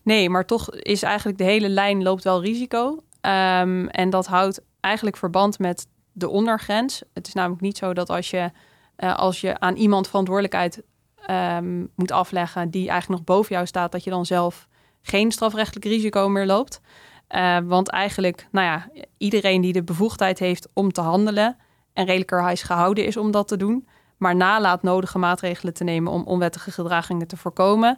Nee, 0.04 0.30
maar 0.30 0.46
toch 0.46 0.72
is 0.72 1.04
eigenlijk 1.04 1.38
de 1.38 1.44
hele 1.44 1.70
lijn 1.70 2.04
loopt 2.04 2.24
wel 2.24 2.42
risico. 2.42 3.04
Um, 3.22 3.88
en 3.88 4.10
dat 4.10 4.28
houdt 4.28 4.62
eigenlijk 4.80 5.18
verband 5.18 5.60
met 5.60 5.88
de 6.12 6.30
ondergrens. 6.30 7.04
Het 7.14 7.28
is 7.28 7.34
namelijk 7.34 7.62
niet 7.62 7.78
zo 7.78 7.94
dat 7.94 8.10
als 8.10 8.30
je, 8.30 8.52
uh, 8.98 9.16
als 9.16 9.42
je 9.42 9.60
aan 9.60 9.76
iemand 9.76 10.08
verantwoordelijkheid 10.08 10.82
um, 11.30 11.92
moet 11.96 12.12
afleggen 12.12 12.70
die 12.70 12.90
eigenlijk 12.90 13.20
nog 13.20 13.36
boven 13.38 13.56
jou 13.56 13.68
staat, 13.68 13.92
dat 13.92 14.04
je 14.04 14.10
dan 14.10 14.26
zelf 14.26 14.68
geen 15.02 15.32
strafrechtelijk 15.32 15.86
risico 15.86 16.30
meer 16.30 16.46
loopt. 16.46 16.82
Uh, 17.30 17.58
want 17.64 17.90
eigenlijk, 17.90 18.48
nou 18.52 18.66
ja, 18.66 18.90
iedereen 19.18 19.62
die 19.62 19.74
de 19.74 19.84
bevoegdheid 19.84 20.40
heeft 20.40 20.68
om 20.74 20.92
te 20.92 21.02
handelen 21.02 21.58
en 21.94 22.06
redelijkerwijs 22.06 22.64
gehouden 22.64 23.06
is 23.06 23.18
om 23.18 23.32
dat 23.32 23.48
te 23.48 23.58
doen, 23.58 23.88
maar 24.18 24.36
nalaat 24.36 24.84
nodige 24.84 25.18
maatregelen 25.18 25.74
te 25.74 25.84
nemen 25.84 26.12
om 26.12 26.24
onwettige 26.24 26.72
gedragingen 26.72 27.28
te 27.28 27.38
voorkomen, 27.38 27.98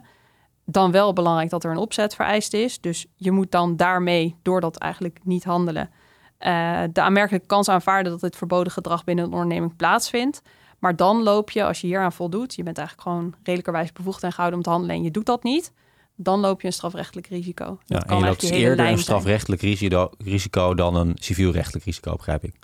dan 0.64 0.90
wel 0.90 1.12
belangrijk 1.12 1.50
dat 1.50 1.64
er 1.64 1.70
een 1.70 1.76
opzet 1.76 2.14
vereist 2.14 2.54
is. 2.54 2.80
Dus 2.80 3.06
je 3.16 3.30
moet 3.30 3.50
dan 3.50 3.76
daarmee, 3.76 4.36
door 4.42 4.60
dat 4.60 4.76
eigenlijk 4.76 5.18
niet 5.22 5.44
handelen, 5.44 5.90
uh, 6.46 6.82
de 6.92 7.00
aanmerkelijke 7.00 7.46
kans 7.46 7.68
aanvaarden 7.68 8.12
dat 8.12 8.20
dit 8.20 8.36
verboden 8.36 8.72
gedrag 8.72 9.04
binnen 9.04 9.24
een 9.24 9.32
onderneming 9.32 9.76
plaatsvindt. 9.76 10.42
Maar 10.78 10.96
dan 10.96 11.22
loop 11.22 11.50
je, 11.50 11.64
als 11.64 11.80
je 11.80 11.86
hieraan 11.86 12.12
voldoet, 12.12 12.54
je 12.54 12.62
bent 12.62 12.78
eigenlijk 12.78 13.08
gewoon 13.08 13.34
redelijkerwijs 13.42 13.92
bevoegd 13.92 14.22
en 14.22 14.32
gehouden 14.32 14.58
om 14.58 14.64
te 14.64 14.70
handelen 14.70 14.96
en 14.96 15.02
je 15.02 15.10
doet 15.10 15.26
dat 15.26 15.42
niet, 15.42 15.72
dan 16.16 16.40
loop 16.40 16.60
je 16.60 16.66
een 16.66 16.72
strafrechtelijk 16.72 17.26
risico. 17.26 17.78
Ja, 17.84 17.96
dat 17.96 18.04
kan 18.04 18.16
en 18.16 18.22
je 18.22 18.28
loopt 18.28 18.42
eerder 18.42 18.86
een 18.86 18.98
strafrechtelijk 18.98 19.62
risico, 19.62 20.10
risico 20.18 20.74
dan 20.74 20.94
een 20.94 21.12
civielrechtelijk 21.14 21.84
risico, 21.84 22.16
begrijp 22.16 22.44
ik. 22.44 22.54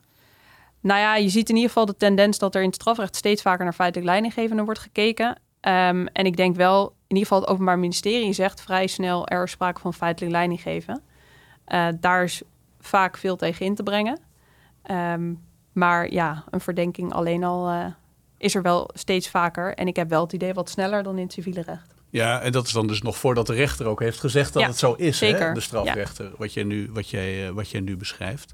Nou 0.80 1.00
ja, 1.00 1.16
je 1.16 1.28
ziet 1.28 1.48
in 1.48 1.54
ieder 1.54 1.70
geval 1.70 1.86
de 1.86 1.96
tendens 1.96 2.38
dat 2.38 2.54
er 2.54 2.60
in 2.60 2.66
het 2.66 2.76
strafrecht 2.76 3.16
steeds 3.16 3.42
vaker 3.42 3.64
naar 3.64 3.72
feitelijk 3.72 4.10
leidinggevende 4.10 4.64
wordt 4.64 4.80
gekeken. 4.80 5.28
Um, 5.28 6.06
en 6.06 6.26
ik 6.26 6.36
denk 6.36 6.56
wel, 6.56 6.86
in 6.86 7.16
ieder 7.16 7.22
geval 7.22 7.40
het 7.40 7.48
Openbaar 7.48 7.78
Ministerie 7.78 8.32
zegt 8.32 8.60
vrij 8.60 8.86
snel 8.86 9.26
er 9.26 9.48
sprake 9.48 9.80
van 9.80 9.94
feitelijk 9.94 10.32
leidinggeven. 10.32 11.02
Uh, 11.68 11.88
daar 12.00 12.24
is 12.24 12.42
vaak 12.88 13.16
veel 13.16 13.36
tegen 13.36 13.66
in 13.66 13.74
te 13.74 13.82
brengen. 13.82 14.20
Um, 14.90 15.46
maar 15.72 16.12
ja, 16.12 16.44
een 16.50 16.60
verdenking 16.60 17.12
alleen 17.12 17.44
al 17.44 17.70
uh, 17.70 17.86
is 18.38 18.54
er 18.54 18.62
wel 18.62 18.90
steeds 18.94 19.28
vaker. 19.28 19.74
En 19.74 19.86
ik 19.86 19.96
heb 19.96 20.08
wel 20.08 20.22
het 20.22 20.32
idee 20.32 20.52
wat 20.54 20.70
sneller 20.70 21.02
dan 21.02 21.16
in 21.16 21.22
het 21.22 21.32
civiele 21.32 21.62
recht. 21.62 21.94
Ja, 22.10 22.40
en 22.40 22.52
dat 22.52 22.66
is 22.66 22.72
dan 22.72 22.86
dus 22.86 23.02
nog 23.02 23.16
voordat 23.16 23.46
de 23.46 23.54
rechter 23.54 23.86
ook 23.86 24.00
heeft 24.00 24.20
gezegd 24.20 24.52
dat 24.52 24.62
het 24.62 24.78
zo 24.78 24.92
is. 24.92 25.20
Hè? 25.20 25.52
De 25.52 25.60
strafrechter, 25.60 26.30
wat, 26.36 26.52
jij 26.52 26.64
nu, 26.64 26.90
wat, 26.92 27.10
jij, 27.10 27.46
eh, 27.46 27.52
wat 27.52 27.70
jij 27.70 27.80
nu 27.80 27.96
beschrijft. 27.96 28.52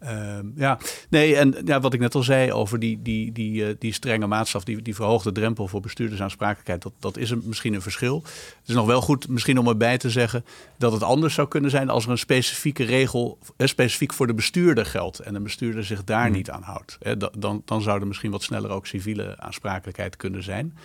Ehm, 0.00 0.46
ja, 0.56 0.78
nee, 1.08 1.36
en 1.36 1.54
ja, 1.64 1.80
wat 1.80 1.94
ik 1.94 2.00
net 2.00 2.14
al 2.14 2.22
zei 2.22 2.52
over 2.52 2.78
die, 2.78 3.02
die, 3.02 3.32
die, 3.32 3.68
uh, 3.68 3.74
die 3.78 3.92
strenge 3.92 4.26
maatstaf, 4.26 4.64
die, 4.64 4.82
die 4.82 4.94
verhoogde 4.94 5.32
drempel 5.32 5.66
voor 5.66 5.80
bestuurdersaansprakelijkheid, 5.80 6.82
dat, 6.82 6.92
dat 6.98 7.16
is 7.16 7.30
een, 7.30 7.42
misschien 7.44 7.74
een 7.74 7.82
verschil. 7.82 8.22
Het 8.60 8.68
is 8.68 8.74
nog 8.74 8.86
wel 8.86 9.00
goed 9.00 9.28
misschien 9.28 9.58
om 9.58 9.68
erbij 9.68 9.98
te 9.98 10.10
zeggen 10.10 10.44
dat 10.78 10.92
het 10.92 11.02
anders 11.02 11.34
zou 11.34 11.48
kunnen 11.48 11.70
zijn 11.70 11.90
als 11.90 12.04
er 12.04 12.10
een 12.10 12.18
specifieke 12.18 12.84
regel 12.84 13.38
eh, 13.56 13.66
specifiek 13.66 14.12
voor 14.12 14.26
de 14.26 14.34
bestuurder 14.34 14.86
geldt 14.86 15.18
en 15.18 15.32
de 15.32 15.40
bestuurder 15.40 15.84
zich 15.84 16.04
daar 16.04 16.26
hmm. 16.26 16.32
niet 16.32 16.50
aan 16.50 16.62
houdt. 16.62 16.98
Dan, 17.38 17.62
dan 17.64 17.82
zou 17.82 18.00
er 18.00 18.06
misschien 18.06 18.30
wat 18.30 18.42
sneller 18.42 18.70
ook 18.70 18.86
civiele 18.86 19.38
aansprakelijkheid 19.38 20.16
kunnen 20.16 20.42
zijn. 20.42 20.76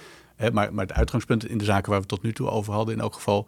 Maar, 0.51 0.73
maar 0.73 0.85
het 0.85 0.93
uitgangspunt 0.93 1.47
in 1.47 1.57
de 1.57 1.63
zaken 1.63 1.91
waar 1.91 2.01
we 2.01 2.07
tot 2.07 2.21
nu 2.21 2.33
toe 2.33 2.49
over 2.49 2.73
hadden, 2.73 2.95
in 2.95 3.01
elk 3.01 3.13
geval, 3.13 3.47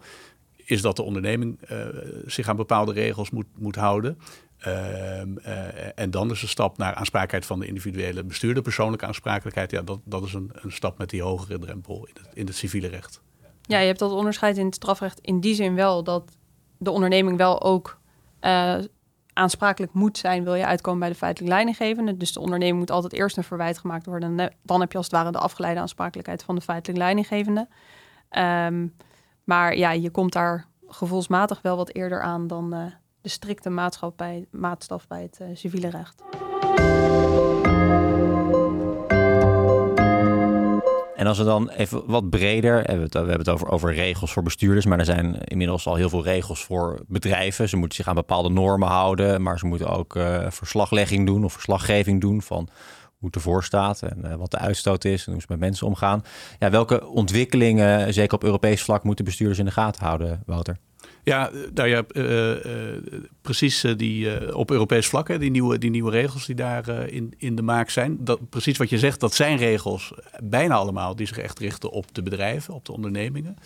is 0.68 0.82
dat 0.82 0.96
de 0.96 1.02
onderneming 1.02 1.58
uh, 1.70 1.78
zich 2.26 2.48
aan 2.48 2.56
bepaalde 2.56 2.92
regels 2.92 3.30
moet, 3.30 3.46
moet 3.58 3.76
houden. 3.76 4.18
Ehm, 4.58 5.36
eh, 5.36 5.98
en 5.98 6.10
dan 6.10 6.30
is 6.30 6.40
de 6.40 6.46
stap 6.46 6.78
naar 6.78 6.94
aansprakelijkheid 6.94 7.46
van 7.46 7.60
de 7.60 7.66
individuele 7.66 8.24
bestuurder, 8.24 8.62
persoonlijke 8.62 9.06
aansprakelijkheid. 9.06 9.70
Ja, 9.70 9.82
dat, 9.82 10.00
dat 10.04 10.24
is 10.24 10.32
een, 10.32 10.50
een 10.52 10.72
stap 10.72 10.98
met 10.98 11.10
die 11.10 11.22
hogere 11.22 11.58
drempel 11.58 12.06
in 12.06 12.14
het, 12.22 12.34
in 12.34 12.46
het 12.46 12.56
civiele 12.56 12.88
recht. 12.88 13.20
Ja, 13.62 13.78
je 13.78 13.86
hebt 13.86 13.98
dat 13.98 14.12
onderscheid 14.12 14.56
in 14.56 14.64
het 14.64 14.74
strafrecht 14.74 15.20
in 15.20 15.40
die 15.40 15.54
zin 15.54 15.74
wel 15.74 16.04
dat 16.04 16.36
de 16.78 16.90
onderneming 16.90 17.36
wel 17.36 17.62
ook 17.62 17.98
uh, 18.40 18.78
aansprakelijk 19.32 19.92
moet 19.92 20.18
zijn, 20.18 20.44
wil 20.44 20.54
je 20.54 20.66
uitkomen 20.66 21.00
bij 21.00 21.08
de 21.08 21.14
feitelijk 21.14 21.52
leidinggevende. 21.52 22.16
Dus 22.16 22.32
de 22.32 22.40
onderneming 22.40 22.78
moet 22.78 22.90
altijd 22.90 23.12
eerst 23.12 23.36
een 23.36 23.44
verwijt 23.44 23.78
gemaakt 23.78 24.06
worden. 24.06 24.52
Dan 24.62 24.80
heb 24.80 24.92
je 24.92 24.96
als 24.98 25.06
het 25.06 25.14
ware 25.14 25.32
de 25.32 25.38
afgeleide 25.38 25.80
aansprakelijkheid 25.80 26.42
van 26.42 26.54
de 26.54 26.60
feitelijk 26.60 26.98
leidinggevende. 26.98 27.68
Um, 28.30 28.94
maar 29.44 29.76
ja, 29.76 29.90
je 29.90 30.10
komt 30.10 30.32
daar 30.32 30.66
gevoelsmatig 30.86 31.62
wel 31.62 31.76
wat 31.76 31.94
eerder 31.94 32.22
aan 32.22 32.46
dan, 32.46 32.92
de 33.28 33.34
strikte 33.34 33.70
maatstaf 33.70 34.14
bij, 34.16 34.46
maatstaf 34.50 35.06
bij 35.06 35.22
het 35.22 35.38
uh, 35.42 35.48
civiele 35.54 35.90
recht. 35.90 36.22
En 41.16 41.26
als 41.26 41.38
we 41.38 41.44
dan 41.44 41.68
even 41.68 42.02
wat 42.06 42.30
breder, 42.30 42.82
we 42.82 43.08
hebben 43.12 43.38
het 43.38 43.48
over, 43.48 43.68
over 43.68 43.94
regels 43.94 44.32
voor 44.32 44.42
bestuurders, 44.42 44.86
maar 44.86 44.98
er 44.98 45.04
zijn 45.04 45.38
inmiddels 45.44 45.86
al 45.86 45.94
heel 45.94 46.08
veel 46.08 46.22
regels 46.22 46.64
voor 46.64 47.00
bedrijven. 47.06 47.68
Ze 47.68 47.76
moeten 47.76 47.96
zich 47.96 48.08
aan 48.08 48.14
bepaalde 48.14 48.48
normen 48.48 48.88
houden, 48.88 49.42
maar 49.42 49.58
ze 49.58 49.66
moeten 49.66 49.88
ook 49.88 50.16
uh, 50.16 50.50
verslaglegging 50.50 51.26
doen 51.26 51.44
of 51.44 51.52
verslaggeving 51.52 52.20
doen 52.20 52.42
van 52.42 52.68
hoe 53.18 53.26
het 53.26 53.34
ervoor 53.34 53.64
staat 53.64 54.02
en 54.02 54.38
wat 54.38 54.50
de 54.50 54.58
uitstoot 54.58 55.04
is 55.04 55.26
en 55.26 55.32
hoe 55.32 55.40
ze 55.40 55.46
met 55.50 55.58
mensen 55.58 55.86
omgaan. 55.86 56.22
Ja, 56.58 56.70
welke 56.70 57.06
ontwikkelingen, 57.06 58.14
zeker 58.14 58.34
op 58.34 58.44
Europees 58.44 58.82
vlak, 58.82 59.02
moeten 59.02 59.24
bestuurders 59.24 59.58
in 59.58 59.64
de 59.64 59.70
gaten 59.70 60.04
houden, 60.04 60.42
Wouter? 60.46 60.76
Ja, 61.22 61.50
nou 61.74 61.88
ja, 61.88 62.04
uh, 62.12 62.64
uh, 62.64 63.02
precies 63.42 63.84
die 63.96 64.54
op 64.54 64.70
Europees 64.70 65.06
vlak, 65.06 65.28
hè, 65.28 65.38
die, 65.38 65.50
nieuwe, 65.50 65.78
die 65.78 65.90
nieuwe 65.90 66.10
regels 66.10 66.46
die 66.46 66.54
daar 66.54 66.88
in, 67.08 67.34
in 67.38 67.56
de 67.56 67.62
maak 67.62 67.90
zijn. 67.90 68.16
Dat, 68.24 68.48
precies 68.48 68.78
wat 68.78 68.90
je 68.90 68.98
zegt, 68.98 69.20
dat 69.20 69.34
zijn 69.34 69.56
regels, 69.56 70.12
bijna 70.42 70.74
allemaal, 70.74 71.16
die 71.16 71.26
zich 71.26 71.38
echt 71.38 71.58
richten 71.58 71.90
op 71.90 72.14
de 72.14 72.22
bedrijven, 72.22 72.74
op 72.74 72.84
de 72.84 72.92
ondernemingen. 72.92 73.56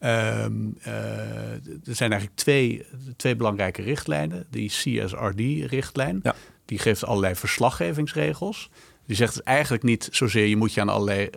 Um, 0.00 0.78
er 0.82 1.94
zijn 1.94 2.10
eigenlijk 2.10 2.40
twee, 2.40 2.86
twee 3.16 3.36
belangrijke 3.36 3.82
richtlijnen. 3.82 4.46
Die 4.50 4.68
CSRD-richtlijn, 4.68 6.20
ja. 6.22 6.34
die 6.64 6.78
geeft 6.78 7.04
allerlei 7.04 7.34
verslaggevingsregels. 7.34 8.70
Die 9.08 9.16
zegt 9.16 9.34
dus 9.34 9.42
eigenlijk 9.42 9.82
niet 9.82 10.08
zozeer 10.10 10.46
je 10.46 10.56
moet 10.56 10.74
je 10.74 10.80
aan 10.80 10.88
allerlei, 10.88 11.30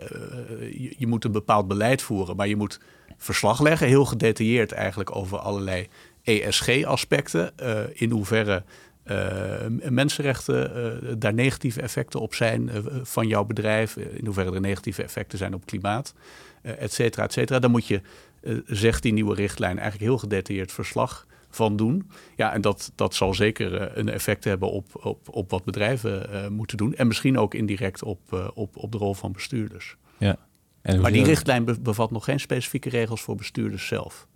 je, 0.60 0.94
je 0.98 1.06
moet 1.06 1.24
een 1.24 1.32
bepaald 1.32 1.68
beleid 1.68 2.02
voeren, 2.02 2.36
maar 2.36 2.48
je 2.48 2.56
moet 2.56 2.80
verslag 3.16 3.60
leggen. 3.60 3.86
Heel 3.86 4.04
gedetailleerd 4.04 4.72
eigenlijk 4.72 5.16
over 5.16 5.38
allerlei 5.38 5.88
ESG-aspecten. 6.22 7.58
Eh, 7.58 7.80
in 7.92 8.10
hoeverre 8.10 8.64
uh, 9.06 9.88
mensenrechten 9.88 11.18
daar 11.18 11.34
negatieve 11.34 11.80
effecten 11.80 12.20
op 12.20 12.34
zijn 12.34 12.70
van 13.02 13.26
jouw 13.26 13.44
bedrijf. 13.44 13.96
in 13.96 14.24
hoeverre 14.24 14.54
er 14.54 14.60
negatieve 14.60 15.02
effecten 15.02 15.38
zijn 15.38 15.54
op 15.54 15.66
klimaat, 15.66 16.14
et 16.62 16.92
cetera, 16.92 17.24
et 17.24 17.32
cetera. 17.32 17.58
Daar 17.58 17.70
moet 17.70 17.86
je, 17.86 18.00
zegt 18.66 19.02
die 19.02 19.12
nieuwe 19.12 19.34
richtlijn, 19.34 19.78
eigenlijk 19.78 20.10
heel 20.10 20.18
gedetailleerd 20.18 20.72
verslag 20.72 21.26
van 21.56 21.76
doen. 21.76 22.10
Ja, 22.36 22.52
en 22.52 22.60
dat, 22.60 22.92
dat 22.94 23.14
zal 23.14 23.34
zeker 23.34 23.98
een 23.98 24.08
effect 24.08 24.44
hebben 24.44 24.70
op, 24.70 25.04
op, 25.04 25.28
op 25.30 25.50
wat 25.50 25.64
bedrijven 25.64 26.52
moeten 26.52 26.76
doen. 26.76 26.94
En 26.94 27.06
misschien 27.06 27.38
ook 27.38 27.54
indirect 27.54 28.02
op, 28.02 28.50
op, 28.54 28.76
op 28.76 28.92
de 28.92 28.98
rol 28.98 29.14
van 29.14 29.32
bestuurders. 29.32 29.96
Ja 30.18 30.38
maar 30.82 31.12
die 31.12 31.24
richtlijn 31.24 31.82
bevat 31.82 32.10
nog 32.10 32.24
geen 32.24 32.40
specifieke 32.40 32.88
regels 32.88 33.20
voor 33.20 33.36
bestuurders 33.36 33.86
zelf. 33.86 34.26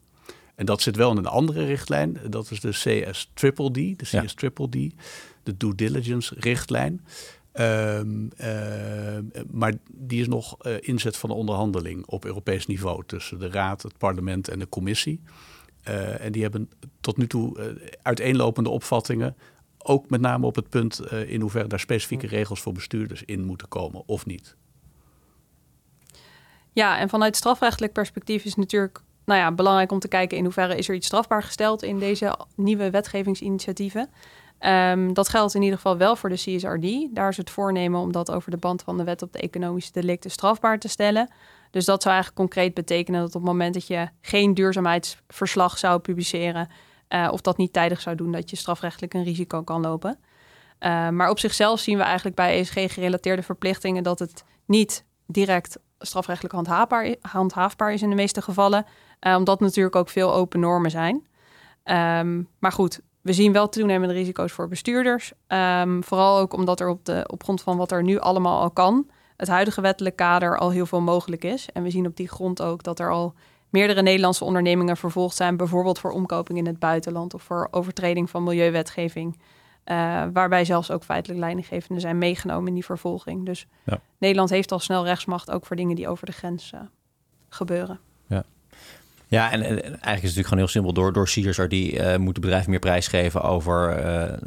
En 0.54 0.66
dat 0.66 0.82
zit 0.82 0.96
wel 0.96 1.10
in 1.10 1.16
een 1.16 1.26
andere 1.26 1.64
richtlijn. 1.64 2.18
Dat 2.30 2.50
is 2.50 2.60
de 2.60 2.70
CS 2.70 3.30
Triple 3.34 3.70
D, 3.70 3.74
de 3.74 3.94
CS 4.24 4.34
Triple 4.34 4.68
D, 4.68 4.94
de 5.42 5.56
due 5.56 5.74
diligence 5.74 6.34
richtlijn. 6.38 7.04
Um, 7.52 8.30
uh, 8.40 9.18
maar 9.50 9.74
die 9.92 10.20
is 10.20 10.28
nog 10.28 10.56
uh, 10.66 10.74
inzet 10.80 11.16
van 11.16 11.28
de 11.28 11.34
onderhandeling 11.34 12.06
op 12.06 12.24
Europees 12.24 12.66
niveau 12.66 13.02
tussen 13.06 13.38
de 13.38 13.48
Raad, 13.48 13.82
het 13.82 13.98
parlement 13.98 14.48
en 14.48 14.58
de 14.58 14.68
commissie. 14.68 15.20
Uh, 15.88 16.24
en 16.24 16.32
die 16.32 16.42
hebben 16.42 16.70
tot 17.00 17.16
nu 17.16 17.26
toe 17.26 17.76
uiteenlopende 18.02 18.70
opvattingen. 18.70 19.36
Ook 19.78 20.10
met 20.10 20.20
name 20.20 20.46
op 20.46 20.54
het 20.54 20.68
punt 20.68 21.12
in 21.12 21.40
hoeverre 21.40 21.68
daar 21.68 21.80
specifieke 21.80 22.26
regels 22.26 22.60
voor 22.60 22.72
bestuurders 22.72 23.22
in 23.24 23.44
moeten 23.44 23.68
komen 23.68 24.02
of 24.06 24.26
niet. 24.26 24.56
Ja, 26.72 26.98
en 26.98 27.08
vanuit 27.08 27.36
strafrechtelijk 27.36 27.92
perspectief 27.92 28.44
is 28.44 28.54
natuurlijk 28.54 29.02
nou 29.24 29.40
ja, 29.40 29.52
belangrijk 29.52 29.92
om 29.92 29.98
te 29.98 30.08
kijken 30.08 30.36
in 30.36 30.44
hoeverre 30.44 30.76
is 30.76 30.88
er 30.88 30.94
iets 30.94 31.06
strafbaar 31.06 31.42
gesteld 31.42 31.82
in 31.82 31.98
deze 31.98 32.38
nieuwe 32.54 32.90
wetgevingsinitiatieven. 32.90 34.10
Um, 34.60 35.14
dat 35.14 35.28
geldt 35.28 35.54
in 35.54 35.62
ieder 35.62 35.76
geval 35.76 35.96
wel 35.96 36.16
voor 36.16 36.28
de 36.28 36.34
CSRD. 36.34 37.14
Daar 37.14 37.28
is 37.28 37.36
het 37.36 37.50
voornemen 37.50 38.00
om 38.00 38.12
dat 38.12 38.30
over 38.30 38.50
de 38.50 38.56
band 38.56 38.82
van 38.82 38.96
de 38.96 39.04
wet 39.04 39.22
op 39.22 39.32
de 39.32 39.38
economische 39.38 39.92
delicten 39.92 40.30
strafbaar 40.30 40.78
te 40.78 40.88
stellen. 40.88 41.30
Dus 41.70 41.84
dat 41.84 42.02
zou 42.02 42.14
eigenlijk 42.14 42.44
concreet 42.44 42.74
betekenen 42.74 43.20
dat 43.20 43.34
op 43.34 43.40
het 43.40 43.50
moment 43.50 43.74
dat 43.74 43.86
je 43.86 44.08
geen 44.20 44.54
duurzaamheidsverslag 44.54 45.78
zou 45.78 45.98
publiceren, 45.98 46.68
uh, 47.08 47.28
of 47.32 47.40
dat 47.40 47.56
niet 47.56 47.72
tijdig 47.72 48.00
zou 48.00 48.16
doen, 48.16 48.32
dat 48.32 48.50
je 48.50 48.56
strafrechtelijk 48.56 49.14
een 49.14 49.24
risico 49.24 49.62
kan 49.62 49.80
lopen. 49.80 50.18
Uh, 50.80 51.08
maar 51.08 51.30
op 51.30 51.38
zichzelf 51.38 51.80
zien 51.80 51.96
we 51.96 52.02
eigenlijk 52.02 52.36
bij 52.36 52.58
ESG-gerelateerde 52.58 53.42
verplichtingen 53.42 54.02
dat 54.02 54.18
het 54.18 54.44
niet 54.64 55.04
direct 55.26 55.78
strafrechtelijk 55.98 56.54
handhaafbaar, 57.20 57.92
is 57.92 58.02
in 58.02 58.10
de 58.10 58.16
meeste 58.16 58.42
gevallen. 58.42 58.86
Uh, 59.20 59.36
omdat 59.36 59.60
natuurlijk 59.60 59.96
ook 59.96 60.08
veel 60.08 60.34
open 60.34 60.60
normen 60.60 60.90
zijn. 60.90 61.26
Um, 61.84 62.48
maar 62.58 62.72
goed, 62.72 63.00
we 63.26 63.32
zien 63.32 63.52
wel 63.52 63.68
toenemende 63.68 64.14
risico's 64.14 64.52
voor 64.52 64.68
bestuurders. 64.68 65.32
Ehm, 65.46 66.00
vooral 66.00 66.38
ook 66.38 66.52
omdat 66.52 66.80
er 66.80 66.88
op, 66.88 67.04
de, 67.04 67.24
op 67.26 67.42
grond 67.42 67.62
van 67.62 67.76
wat 67.76 67.92
er 67.92 68.02
nu 68.02 68.18
allemaal 68.18 68.60
al 68.60 68.70
kan, 68.70 69.06
het 69.36 69.48
huidige 69.48 69.80
wettelijk 69.80 70.16
kader 70.16 70.58
al 70.58 70.70
heel 70.70 70.86
veel 70.86 71.00
mogelijk 71.00 71.44
is. 71.44 71.68
En 71.72 71.82
we 71.82 71.90
zien 71.90 72.06
op 72.06 72.16
die 72.16 72.28
grond 72.28 72.62
ook 72.62 72.82
dat 72.82 72.98
er 72.98 73.10
al 73.10 73.34
meerdere 73.68 74.02
Nederlandse 74.02 74.44
ondernemingen 74.44 74.96
vervolgd 74.96 75.36
zijn, 75.36 75.56
bijvoorbeeld 75.56 75.98
voor 75.98 76.10
omkoping 76.10 76.58
in 76.58 76.66
het 76.66 76.78
buitenland 76.78 77.34
of 77.34 77.42
voor 77.42 77.68
overtreding 77.70 78.30
van 78.30 78.44
milieuwetgeving. 78.44 79.38
Uh, 79.84 80.24
waarbij 80.32 80.64
zelfs 80.64 80.90
ook 80.90 81.04
feitelijk 81.04 81.40
leidinggevenden 81.40 82.00
zijn 82.00 82.18
meegenomen 82.18 82.68
in 82.68 82.74
die 82.74 82.84
vervolging. 82.84 83.46
Dus 83.46 83.66
ja. 83.84 84.00
Nederland 84.18 84.50
heeft 84.50 84.72
al 84.72 84.78
snel 84.78 85.04
rechtsmacht, 85.04 85.50
ook 85.50 85.66
voor 85.66 85.76
dingen 85.76 85.96
die 85.96 86.08
over 86.08 86.26
de 86.26 86.32
grens 86.32 86.72
uh, 86.74 86.80
gebeuren. 87.48 88.00
Ja, 88.26 88.44
ja 89.26 89.52
en, 89.52 89.62
en, 89.62 89.82
eigenlijk 89.82 90.02
is 90.02 90.04
het 90.04 90.22
natuurlijk 90.22 90.46
gewoon 90.46 90.58
heel 90.58 90.68
simpel. 90.68 90.92
Door, 90.92 91.12
door 91.12 91.24
CSR 91.24 91.66
die 91.66 91.92
uh, 91.92 92.16
moet 92.16 92.40
bedrijf 92.40 92.66
meer 92.66 92.78
prijs 92.78 93.08
geven 93.08 93.42
over 93.42 94.00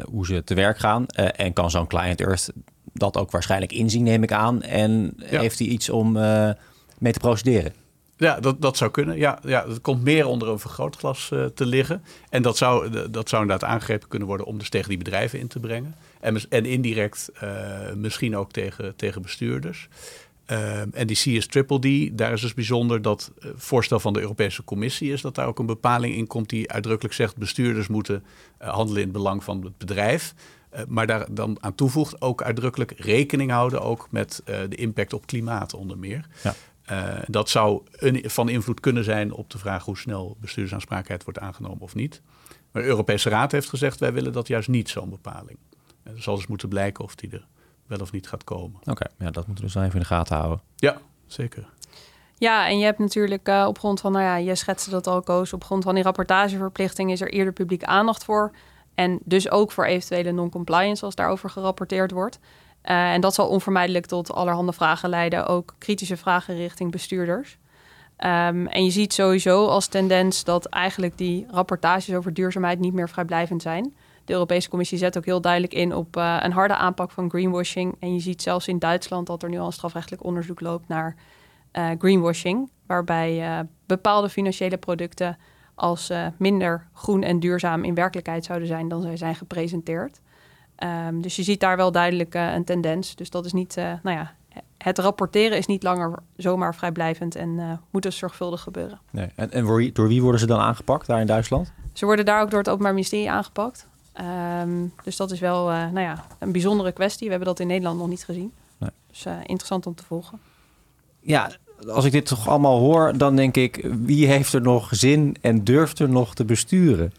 hoe 0.10 0.26
ze 0.26 0.44
te 0.44 0.54
werk 0.54 0.78
gaan. 0.78 1.06
en 1.08 1.54
kan 1.54 1.72
zo'n 1.72 1.88
client 1.88 2.22
Earth 2.22 2.52
dat 2.94 3.18
ook 3.18 3.32
waarschijnlijk 3.32 3.72
inzien, 3.72 4.04
neem 4.04 4.24
ik 4.24 4.32
aan. 4.32 4.62
En 4.62 5.13
heeft 5.24 5.60
hij 5.60 5.68
iets 5.68 5.89
om 5.89 6.12
mee 6.98 7.13
te 7.13 7.20
procederen? 7.20 7.74
Ja, 8.18 8.39
dat, 8.39 8.62
dat 8.62 8.78
zou 8.78 8.92
kunnen. 8.92 9.18
Ja, 9.18 9.39
ja, 9.44 9.68
het 9.68 9.82
komt 9.82 10.04
meer 10.04 10.26
onder 10.26 10.48
een 10.48 10.60
vergrootglas 10.60 11.28
te 11.54 11.65
liggen. 11.65 12.04
En 12.30 12.42
dat 12.42 12.58
zou, 12.58 12.89
dat 13.12 13.30
zou 13.30 13.42
inderdaad 13.42 13.70
aangegrepen 13.70 14.08
kunnen 14.08 14.28
worden 14.28 14.46
om 14.46 14.58
dus 14.58 14.70
tegen 14.70 14.89
die 14.89 14.98
bedrijven 14.98 15.39
in 15.39 15.48
te 15.48 15.60
brengen. 15.60 15.96
En, 16.20 16.42
en 16.50 16.65
indirect 16.65 17.32
misschien 17.96 18.38
ook 18.38 18.52
tegen, 18.52 18.96
tegen 18.96 19.22
bestuurders. 19.22 19.88
Uh, 20.52 20.80
en 20.80 21.08
die 21.08 21.16
CS 21.16 21.48
Triple 21.48 21.80
D, 21.80 22.18
daar 22.18 22.34
is 22.34 22.42
dus 22.42 22.54
bijzonder 22.54 23.02
dat 23.02 23.32
uh, 23.40 23.52
voorstel 23.56 24.00
van 24.00 24.14
de 24.14 24.20
Europese 24.20 24.64
Commissie 24.64 25.12
is 25.12 25.22
dat 25.22 25.36
daar 25.36 25.48
ook 25.48 25.60
een 25.60 25.66
bepaling 25.66 26.16
in 26.16 26.28
komt 26.28 26.50
die 26.50 26.72
uitdrukkelijk 26.72 27.16
zegt 27.16 27.38
bestuurders 27.38 27.88
moeten 27.88 28.24
handelen 28.58 29.02
in 29.02 29.08
het 29.08 29.18
belang 29.18 29.44
van 29.44 29.64
het 29.64 29.78
bedrijf. 29.78 30.34
maar 30.88 31.08
daar 31.08 31.26
dan 31.32 31.58
aan 31.60 31.76
toevoegt 31.76 32.22
ook 32.22 32.44
uitdrukkelijk 32.44 32.94
rekening 32.98 33.52
houden 33.52 33.82
ook 33.82 34.08
met 34.12 34.42
de 34.46 34.76
impact 34.76 35.14
op 35.14 35.26
klimaat 35.26 35.74
onder 35.74 35.98
meer. 35.98 36.26
Ja. 36.44 36.56
Uh, 36.92 37.14
dat 37.28 37.50
zou 37.50 37.82
een, 37.92 38.24
van 38.30 38.50
invloed 38.50 38.80
kunnen 38.80 39.04
zijn 39.04 39.32
op 39.32 39.50
de 39.50 39.58
vraag 39.58 39.86
hoe 39.86 39.98
snel 39.98 40.38
bestuurdersaansprakelijkheid 40.40 41.24
wordt 41.24 41.40
aangenomen 41.40 41.82
of 41.82 41.96
niet. 41.96 42.22
Maar 42.72 42.82
de 42.82 42.88
Europese 42.88 43.30
Raad 43.30 43.52
heeft 43.52 43.70
gezegd, 43.70 44.00
wij 44.00 44.14
willen 44.14 44.34
dat 44.34 44.48
juist 44.48 44.68
niet, 44.68 44.90
zo'n 44.90 45.10
bepaling. 45.10 45.58
Er 46.04 46.22
zal 46.22 46.36
dus 46.36 46.48
moeten 46.48 46.70
blijken 46.70 47.04
of 47.04 47.16
die 47.16 47.30
er 47.32 47.48
wel 47.89 47.99
of 47.99 48.12
niet 48.12 48.28
gaat 48.28 48.43
komen. 48.43 48.80
Oké, 48.84 49.06
ja, 49.19 49.32
dat 49.32 49.47
moeten 49.47 49.65
we 49.65 49.71
dus 49.71 49.82
even 49.82 49.93
in 49.93 49.99
de 49.99 50.06
gaten 50.06 50.36
houden. 50.36 50.62
Ja, 50.75 50.97
zeker. 51.28 51.67
Ja, 52.36 52.67
en 52.67 52.80
je 52.80 52.86
hebt 52.86 52.99
natuurlijk 52.99 53.47
uh, 53.47 53.65
op 53.67 53.80
grond 53.80 53.99
van, 53.99 54.12
nou 54.12 54.23
ja, 54.23 54.36
je 54.36 54.56
schetste 54.56 54.89
dat 54.89 55.08
al, 55.08 55.21
Koos, 55.21 55.54
op 55.54 55.63
grond 55.63 55.84
van 55.84 55.95
die 55.95 56.04
rapportageverplichting 56.04 57.12
is 57.12 57.21
er 57.21 57.32
eerder 57.32 57.54
publieke 57.54 57.86
aandacht 57.86 58.23
voor. 58.23 58.52
En 58.95 59.19
dus 59.23 59.49
ook 59.49 59.71
voor 59.71 59.86
eventuele 59.86 60.32
non-compliance 60.32 61.06
als 61.06 61.15
daarover 61.15 61.49
gerapporteerd 61.49 62.12
wordt. 62.12 62.39
Uh, 62.84 63.13
en 63.13 63.21
dat 63.21 63.34
zal 63.34 63.47
onvermijdelijk 63.47 64.06
tot 64.06 64.34
allerhande 64.34 64.73
vragen 64.73 65.10
leiden, 65.10 65.47
ook 65.47 65.75
kritische 65.78 66.17
vragen 66.17 66.56
richting 66.56 66.91
bestuurders. 66.91 67.58
Um, 68.17 68.67
en 68.67 68.84
je 68.84 68.91
ziet 68.91 69.13
sowieso 69.13 69.67
als 69.67 69.88
tendens 69.88 70.43
dat 70.43 70.65
eigenlijk 70.65 71.17
die 71.17 71.45
rapportages 71.52 72.15
over 72.15 72.34
duurzaamheid 72.34 72.80
niet 72.80 72.93
meer 72.93 73.10
vrijblijvend 73.10 73.62
zijn. 73.62 73.95
De 74.30 74.36
Europese 74.36 74.70
Commissie 74.70 74.98
zet 74.98 75.18
ook 75.18 75.26
heel 75.26 75.42
duidelijk 75.42 75.74
in 75.74 75.96
op 75.96 76.18
uh, 76.18 76.38
een 76.39 76.52
harde 76.52 76.76
aanpak 76.76 77.12
van 77.12 77.30
greenwashing. 77.30 77.96
En 78.00 78.13
je 78.13 78.20
ziet 78.20 78.42
zelfs 78.42 78.68
in 78.68 78.80
Duitsland 78.80 79.28
dat 79.28 79.44
er 79.44 79.50
nu 79.50 79.60
al 79.60 79.65
een 79.65 79.72
strafrechtelijk 79.72 80.24
onderzoek 80.24 80.62
loopt 80.62 80.88
naar 80.88 81.15
uh, 81.74 81.89
greenwashing, 81.98 82.70
waarbij 82.86 83.65
bepaalde 83.86 84.30
financiële 84.30 84.78
producten 84.78 85.38
als 85.76 86.12
minder 86.38 86.88
groen 86.94 87.24
en 87.24 87.39
duurzaam 87.39 87.84
in 87.84 87.94
werkelijkheid 87.94 88.46
zouden 88.46 88.68
zijn 88.68 88.88
dan 88.88 89.02
zij 89.02 89.18
zijn 89.18 89.36
gepresenteerd. 89.36 90.22
Um, 91.08 91.22
dus 91.22 91.36
je 91.36 91.44
ziet 91.44 91.60
daar 91.60 91.78
wel 91.78 91.92
duidelijk 91.92 92.34
een 92.34 92.65
tendens. 92.65 93.15
Dus 93.15 93.30
dat 93.30 93.46
is 93.46 93.54
niet, 93.54 93.76
nou 93.76 94.18
ja, 94.18 94.34
het 94.78 94.98
rapporteren 94.98 95.58
is 95.58 95.65
niet 95.65 95.84
langer 95.84 96.13
zomaar 96.36 96.76
vrijblijvend 96.76 97.36
en 97.36 97.50
uh, 97.50 97.72
moet 97.89 98.04
dus 98.04 98.18
zorgvuldig 98.18 98.62
gebeuren. 98.62 99.00
Nee. 99.12 99.30
En, 99.36 99.52
en 99.52 99.92
door 99.94 100.08
wie 100.08 100.22
worden 100.22 100.39
ze 100.39 100.48
dan 100.48 100.60
aangepakt 100.60 101.08
daar 101.08 101.20
in 101.20 101.28
Duitsland? 101.28 101.74
Ze 101.94 102.06
worden 102.06 102.26
daar 102.26 102.42
ook 102.42 102.50
door 102.50 102.60
het 102.60 102.70
Openbaar 102.70 102.94
Ministerie 102.94 103.32
aangepakt. 103.32 103.88
Um, 104.62 104.93
dus 105.03 105.15
dat 105.15 105.32
is 105.32 105.39
wel 105.39 105.65
nou 105.65 105.99
ja, 105.99 106.25
een 106.39 106.51
bijzondere 106.51 106.91
kwestie. 106.91 107.25
We 107.25 107.29
hebben 107.29 107.47
dat 107.47 107.60
in 107.60 107.67
Nederland 107.67 107.99
nog 107.99 108.08
niet 108.08 108.23
gezien. 108.23 108.51
Nee. 108.77 108.89
Dus 109.08 109.25
interessant 109.25 109.86
om 109.86 109.95
te 109.95 110.03
volgen. 110.03 110.39
Ja, 111.19 111.51
als 111.88 112.05
ik 112.05 112.12
dit 112.12 112.25
toch 112.25 112.47
allemaal 112.47 112.79
hoor, 112.79 113.17
dan 113.17 113.36
denk 113.36 113.55
ik, 113.55 113.88
wie 114.03 114.27
heeft 114.27 114.53
er 114.53 114.62
nog 114.62 114.88
zin 114.91 115.36
en 115.41 115.63
durft 115.63 115.99
er 115.99 116.10
nog 116.10 116.36
te 116.36 116.45
besturen? 116.45 117.13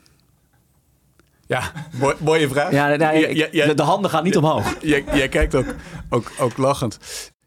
Ja, 1.46 1.72
mooie 2.18 2.48
vraag. 2.48 2.70
Ja, 2.70 2.96
nou, 2.96 3.74
de 3.74 3.82
handen 3.82 4.10
gaan 4.10 4.24
niet 4.24 4.36
omhoog. 4.36 4.76
Jij, 4.82 5.04
jij 5.12 5.28
kijkt 5.28 5.54
ook, 5.54 5.74
ook, 6.10 6.32
ook 6.38 6.56
lachend. 6.56 6.98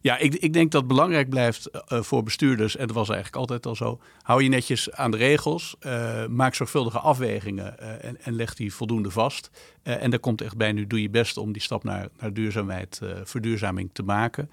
Ja, 0.04 0.18
ik, 0.18 0.36
ik 0.36 0.54
denk 0.54 0.72
dat 0.72 0.88
belangrijk 0.88 1.30
blijft 1.30 1.70
uh, 1.74 2.02
voor 2.02 2.24
bestuurders, 2.24 2.76
en 2.76 2.88
dat 2.88 2.96
was 2.96 3.10
eigenlijk 3.10 3.38
altijd 3.38 3.66
al 3.66 3.76
zo. 3.76 4.00
Hou 4.22 4.44
je 4.44 4.50
netjes 4.50 4.92
aan 4.92 5.12
de 5.12 5.18
regels, 5.18 5.76
uh, 5.80 6.28
maak 6.28 6.56
zorgvuldige 6.56 7.00
afwegingen 7.00 7.80
en, 8.02 8.22
en, 8.22 8.34
leg 8.34 8.54
die 8.54 8.74
voldoende 8.74 9.12
vast. 9.12 9.50
en 9.84 10.10
daar 10.10 10.20
komt 10.20 10.42
echt 10.42 10.58
bij, 10.58 10.72
nu 10.72 10.88
doe 10.88 11.02
je 11.02 11.10
best 11.10 11.38
om 11.38 11.52
die 11.52 11.62
stap 11.62 11.84
naar, 11.84 12.08
naar 12.20 12.34
duurzaamheid, 12.34 13.02
verduurzaming 13.24 13.90
te 13.94 14.04
maken. 14.04 14.50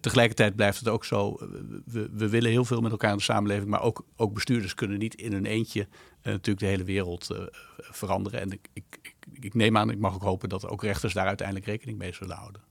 tegelijkertijd 0.00 0.56
blijft 0.56 0.78
het 0.78 0.88
ook 0.88 1.04
zo, 1.04 1.38
we, 1.84 2.10
we 2.12 2.28
willen 2.28 2.50
heel 2.50 2.64
veel 2.64 2.80
met 2.80 2.90
elkaar 2.90 3.10
in 3.10 3.16
de 3.16 3.22
samenleving, 3.22 3.70
maar 3.70 3.82
ook, 3.82 4.04
ook 4.16 4.34
bestuurders 4.34 4.74
kunnen 4.74 4.98
niet 4.98 5.14
in 5.14 5.32
hun 5.32 5.46
eentje 5.46 5.88
natuurlijk 6.22 6.58
de 6.58 6.66
hele 6.66 6.84
wereld 6.84 7.28
veranderen. 7.78 8.40
En 8.40 8.52
ik, 8.52 8.68
ik, 8.72 9.14
ik 9.40 9.54
neem 9.54 9.76
aan, 9.76 9.90
ik 9.90 9.98
mag 9.98 10.14
ook 10.14 10.22
hopen 10.22 10.48
dat 10.48 10.68
ook 10.68 10.82
rechters 10.82 11.14
daar 11.14 11.26
uiteindelijk 11.26 11.66
rekening 11.66 11.98
mee 11.98 12.12
zullen 12.12 12.36
houden. 12.36 12.67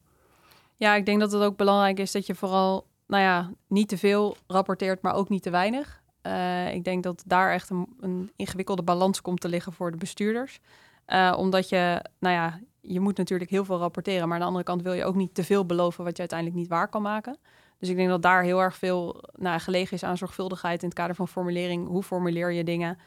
Ja, 0.77 0.95
ik 0.95 1.05
denk 1.05 1.19
dat 1.19 1.31
het 1.31 1.41
ook 1.41 1.57
belangrijk 1.57 1.99
is 1.99 2.11
dat 2.11 2.25
je 2.25 2.35
vooral, 2.35 2.87
nou 3.07 3.23
ja, 3.23 3.51
niet 3.67 3.87
te 3.87 3.97
veel 3.97 4.37
rapporteert, 4.47 5.01
maar 5.01 5.13
ook 5.13 5.29
niet 5.29 5.43
te 5.43 5.49
weinig. 5.49 6.01
Uh, 6.23 6.73
ik 6.73 6.83
denk 6.83 7.03
dat 7.03 7.23
daar 7.25 7.51
echt 7.51 7.69
een, 7.69 7.87
een, 7.99 8.31
ingewikkelde 8.35 8.83
balans 8.83 9.21
komt 9.21 9.41
te 9.41 9.49
liggen 9.49 9.73
voor 9.73 9.91
de 9.91 9.97
bestuurders. 9.97 10.59
Uh, 11.07 11.33
omdat 11.37 11.69
je, 11.69 12.01
nou 12.19 12.35
ja, 12.35 12.59
je 12.81 12.99
moet 12.99 13.17
natuurlijk 13.17 13.49
heel 13.49 13.65
veel 13.65 13.77
rapporteren, 13.77 14.27
maar 14.27 14.33
aan 14.33 14.41
de 14.41 14.47
andere 14.47 14.63
kant 14.63 14.81
wil 14.81 14.93
je 14.93 15.05
ook 15.05 15.15
niet 15.15 15.35
te 15.35 15.43
veel 15.43 15.65
beloven 15.65 16.03
wat 16.03 16.13
je 16.13 16.19
uiteindelijk 16.19 16.59
niet 16.59 16.69
waar 16.69 16.87
kan 16.87 17.01
maken. 17.01 17.37
Dus 17.79 17.89
ik 17.89 17.95
denk 17.95 18.09
dat 18.09 18.21
daar 18.21 18.43
heel 18.43 18.61
erg 18.61 18.75
veel 18.75 19.23
nou, 19.35 19.59
gelegen 19.59 19.93
is 19.93 20.03
aan 20.03 20.17
zorgvuldigheid 20.17 20.81
in 20.81 20.87
het 20.87 20.97
kader 20.97 21.15
van 21.15 21.27
formulering. 21.27 21.87
Hoe 21.87 22.03
formuleer 22.03 22.51
je 22.51 22.63
dingen? 22.63 22.97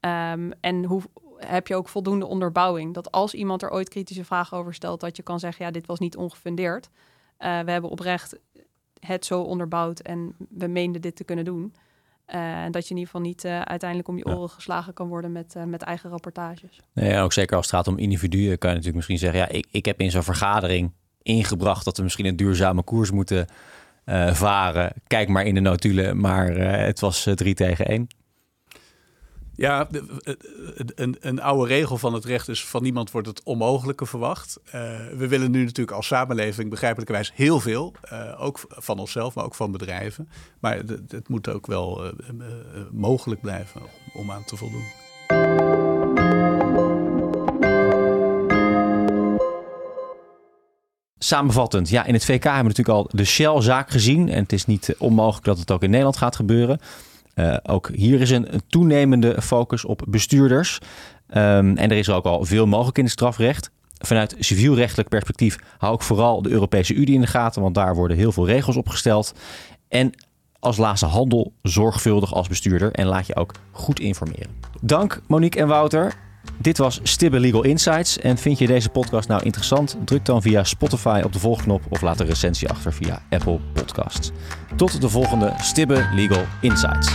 Um, 0.00 0.52
en 0.60 0.84
hoe 0.84 1.02
heb 1.36 1.66
je 1.66 1.74
ook 1.74 1.88
voldoende 1.88 2.26
onderbouwing? 2.26 2.94
Dat 2.94 3.10
als 3.10 3.34
iemand 3.34 3.62
er 3.62 3.70
ooit 3.70 3.88
kritische 3.88 4.24
vragen 4.24 4.56
over 4.56 4.74
stelt, 4.74 5.00
dat 5.00 5.16
je 5.16 5.22
kan 5.22 5.40
zeggen, 5.40 5.64
ja, 5.64 5.70
dit 5.70 5.86
was 5.86 5.98
niet 5.98 6.16
ongefundeerd. 6.16 6.90
Uh, 7.40 7.60
we 7.60 7.70
hebben 7.70 7.90
oprecht 7.90 8.38
het 9.00 9.24
zo 9.24 9.42
onderbouwd 9.42 10.00
en 10.00 10.34
we 10.48 10.66
meenden 10.66 11.00
dit 11.00 11.16
te 11.16 11.24
kunnen 11.24 11.44
doen. 11.44 11.74
Uh, 12.34 12.64
dat 12.70 12.84
je 12.84 12.90
in 12.90 12.96
ieder 12.96 13.12
geval 13.12 13.20
niet 13.20 13.44
uh, 13.44 13.60
uiteindelijk 13.60 14.08
om 14.08 14.16
je 14.16 14.26
oren 14.26 14.50
geslagen 14.50 14.92
kan 14.92 15.08
worden 15.08 15.32
met, 15.32 15.54
met 15.66 15.82
eigen 15.82 16.10
rapportages. 16.10 16.80
Nee, 16.92 17.18
ook 17.18 17.32
zeker 17.32 17.56
als 17.56 17.66
het 17.66 17.74
gaat 17.74 17.88
om 17.88 17.98
individuen 17.98 18.58
kan 18.58 18.70
je 18.70 18.76
natuurlijk 18.76 18.94
misschien 18.94 19.18
zeggen... 19.18 19.40
ja, 19.40 19.48
ik, 19.48 19.66
ik 19.70 19.84
heb 19.84 20.00
in 20.00 20.10
zo'n 20.10 20.22
vergadering 20.22 20.92
ingebracht 21.22 21.84
dat 21.84 21.96
we 21.96 22.02
misschien 22.02 22.26
een 22.26 22.36
duurzame 22.36 22.82
koers 22.82 23.10
moeten 23.10 23.46
varen. 24.32 24.92
Kijk 25.06 25.28
maar 25.28 25.44
in 25.44 25.54
de 25.54 25.60
notulen, 25.60 26.20
maar 26.20 26.48
het 26.58 27.00
was 27.00 27.28
drie 27.34 27.54
tegen 27.54 27.86
één. 27.86 28.08
Ja, 29.60 29.88
een, 30.94 31.16
een, 31.20 31.40
oude 31.40 31.66
regel 31.66 31.98
van 31.98 32.14
het 32.14 32.24
recht 32.24 32.48
is: 32.48 32.64
van 32.64 32.82
niemand 32.82 33.10
wordt 33.10 33.26
het 33.26 33.42
onmogelijke 33.42 34.06
verwacht. 34.06 34.58
We 35.16 35.26
willen 35.28 35.50
nu 35.50 35.64
natuurlijk 35.64 35.96
als 35.96 36.06
samenleving 36.06 36.70
begrijpelijkerwijs 36.70 37.32
heel 37.34 37.60
veel. 37.60 37.94
Ook 38.38 38.60
van 38.68 38.98
onszelf, 38.98 39.34
maar 39.34 39.44
ook 39.44 39.54
van 39.54 39.72
bedrijven. 39.72 40.28
Maar 40.60 40.76
het, 41.08 41.28
moet 41.28 41.48
ook 41.48 41.66
wel 41.66 42.12
mogelijk 42.92 43.40
blijven 43.40 43.80
om 44.14 44.30
aan 44.30 44.44
te 44.44 44.56
voldoen. 44.56 44.84
Samenvattend, 51.18 51.88
ja, 51.88 52.04
in 52.04 52.14
het 52.14 52.24
VK 52.24 52.44
hebben 52.44 52.62
we 52.62 52.68
natuurlijk 52.68 52.98
al 52.98 53.08
de 53.12 53.24
Shell-zaak 53.24 53.90
gezien. 53.90 54.28
En 54.28 54.42
het 54.42 54.52
is 54.52 54.66
niet 54.66 54.94
onmogelijk 54.98 55.44
dat 55.44 55.58
het 55.58 55.70
ook 55.70 55.82
in 55.82 55.90
Nederland 55.90 56.16
gaat 56.16 56.36
gebeuren. 56.36 56.80
Uh, 57.34 57.56
ook 57.62 57.90
hier 57.92 58.20
is 58.20 58.30
een, 58.30 58.48
toenemende 58.68 59.42
focus 59.42 59.84
op 59.84 60.02
bestuurders. 60.08 60.78
Um, 61.28 61.76
en 61.76 61.90
er 61.90 61.96
is 61.96 62.10
ook 62.10 62.24
al 62.24 62.44
veel 62.44 62.66
mogelijk 62.66 62.98
in 62.98 63.04
het 63.04 63.12
strafrecht. 63.12 63.70
Vanuit 63.98 64.36
civielrechtelijk 64.38 65.08
perspectief 65.08 65.58
hou 65.78 65.94
ik 65.94 66.00
vooral 66.00 66.42
de 66.42 66.50
Europese 66.50 66.94
Unie 66.94 67.14
in 67.14 67.20
de 67.20 67.26
gaten, 67.26 67.62
want 67.62 67.74
daar 67.74 67.94
worden 67.94 68.16
heel 68.16 68.32
veel 68.32 68.46
regels 68.46 68.76
opgesteld. 68.76 69.34
En 69.88 70.12
als 70.58 70.76
laatste 70.76 71.06
handel 71.06 71.52
zorgvuldig 71.62 72.34
als 72.34 72.48
bestuurder 72.48 72.92
en 72.92 73.06
laat 73.06 73.26
je 73.26 73.36
ook 73.36 73.54
goed 73.70 74.00
informeren. 74.00 74.50
Dank 74.80 75.20
Monique 75.26 75.60
en 75.60 75.68
Wouter. 75.68 76.14
Dit 76.58 76.78
was 76.78 77.00
Stibbe 77.02 77.40
Legal 77.40 77.64
Insights. 77.64 78.18
En 78.18 78.38
vind 78.38 78.58
je 78.58 78.66
deze 78.66 78.88
podcast 78.88 79.28
nou 79.28 79.42
interessant? 79.42 79.96
Druk 80.04 80.24
dan 80.24 80.42
via 80.42 80.64
Spotify 80.64 81.20
op 81.24 81.32
de 81.32 81.38
volgknop 81.38 81.82
of 81.88 82.00
laat 82.00 82.20
een 82.20 82.26
recensie 82.26 82.68
achter 82.68 82.92
via 82.92 83.22
Apple 83.30 83.58
Podcasts. 83.72 84.30
Tot 84.76 85.00
de 85.00 85.08
volgende 85.08 85.54
Stibbe 85.58 86.08
Legal 86.14 86.44
Insights. 86.60 87.08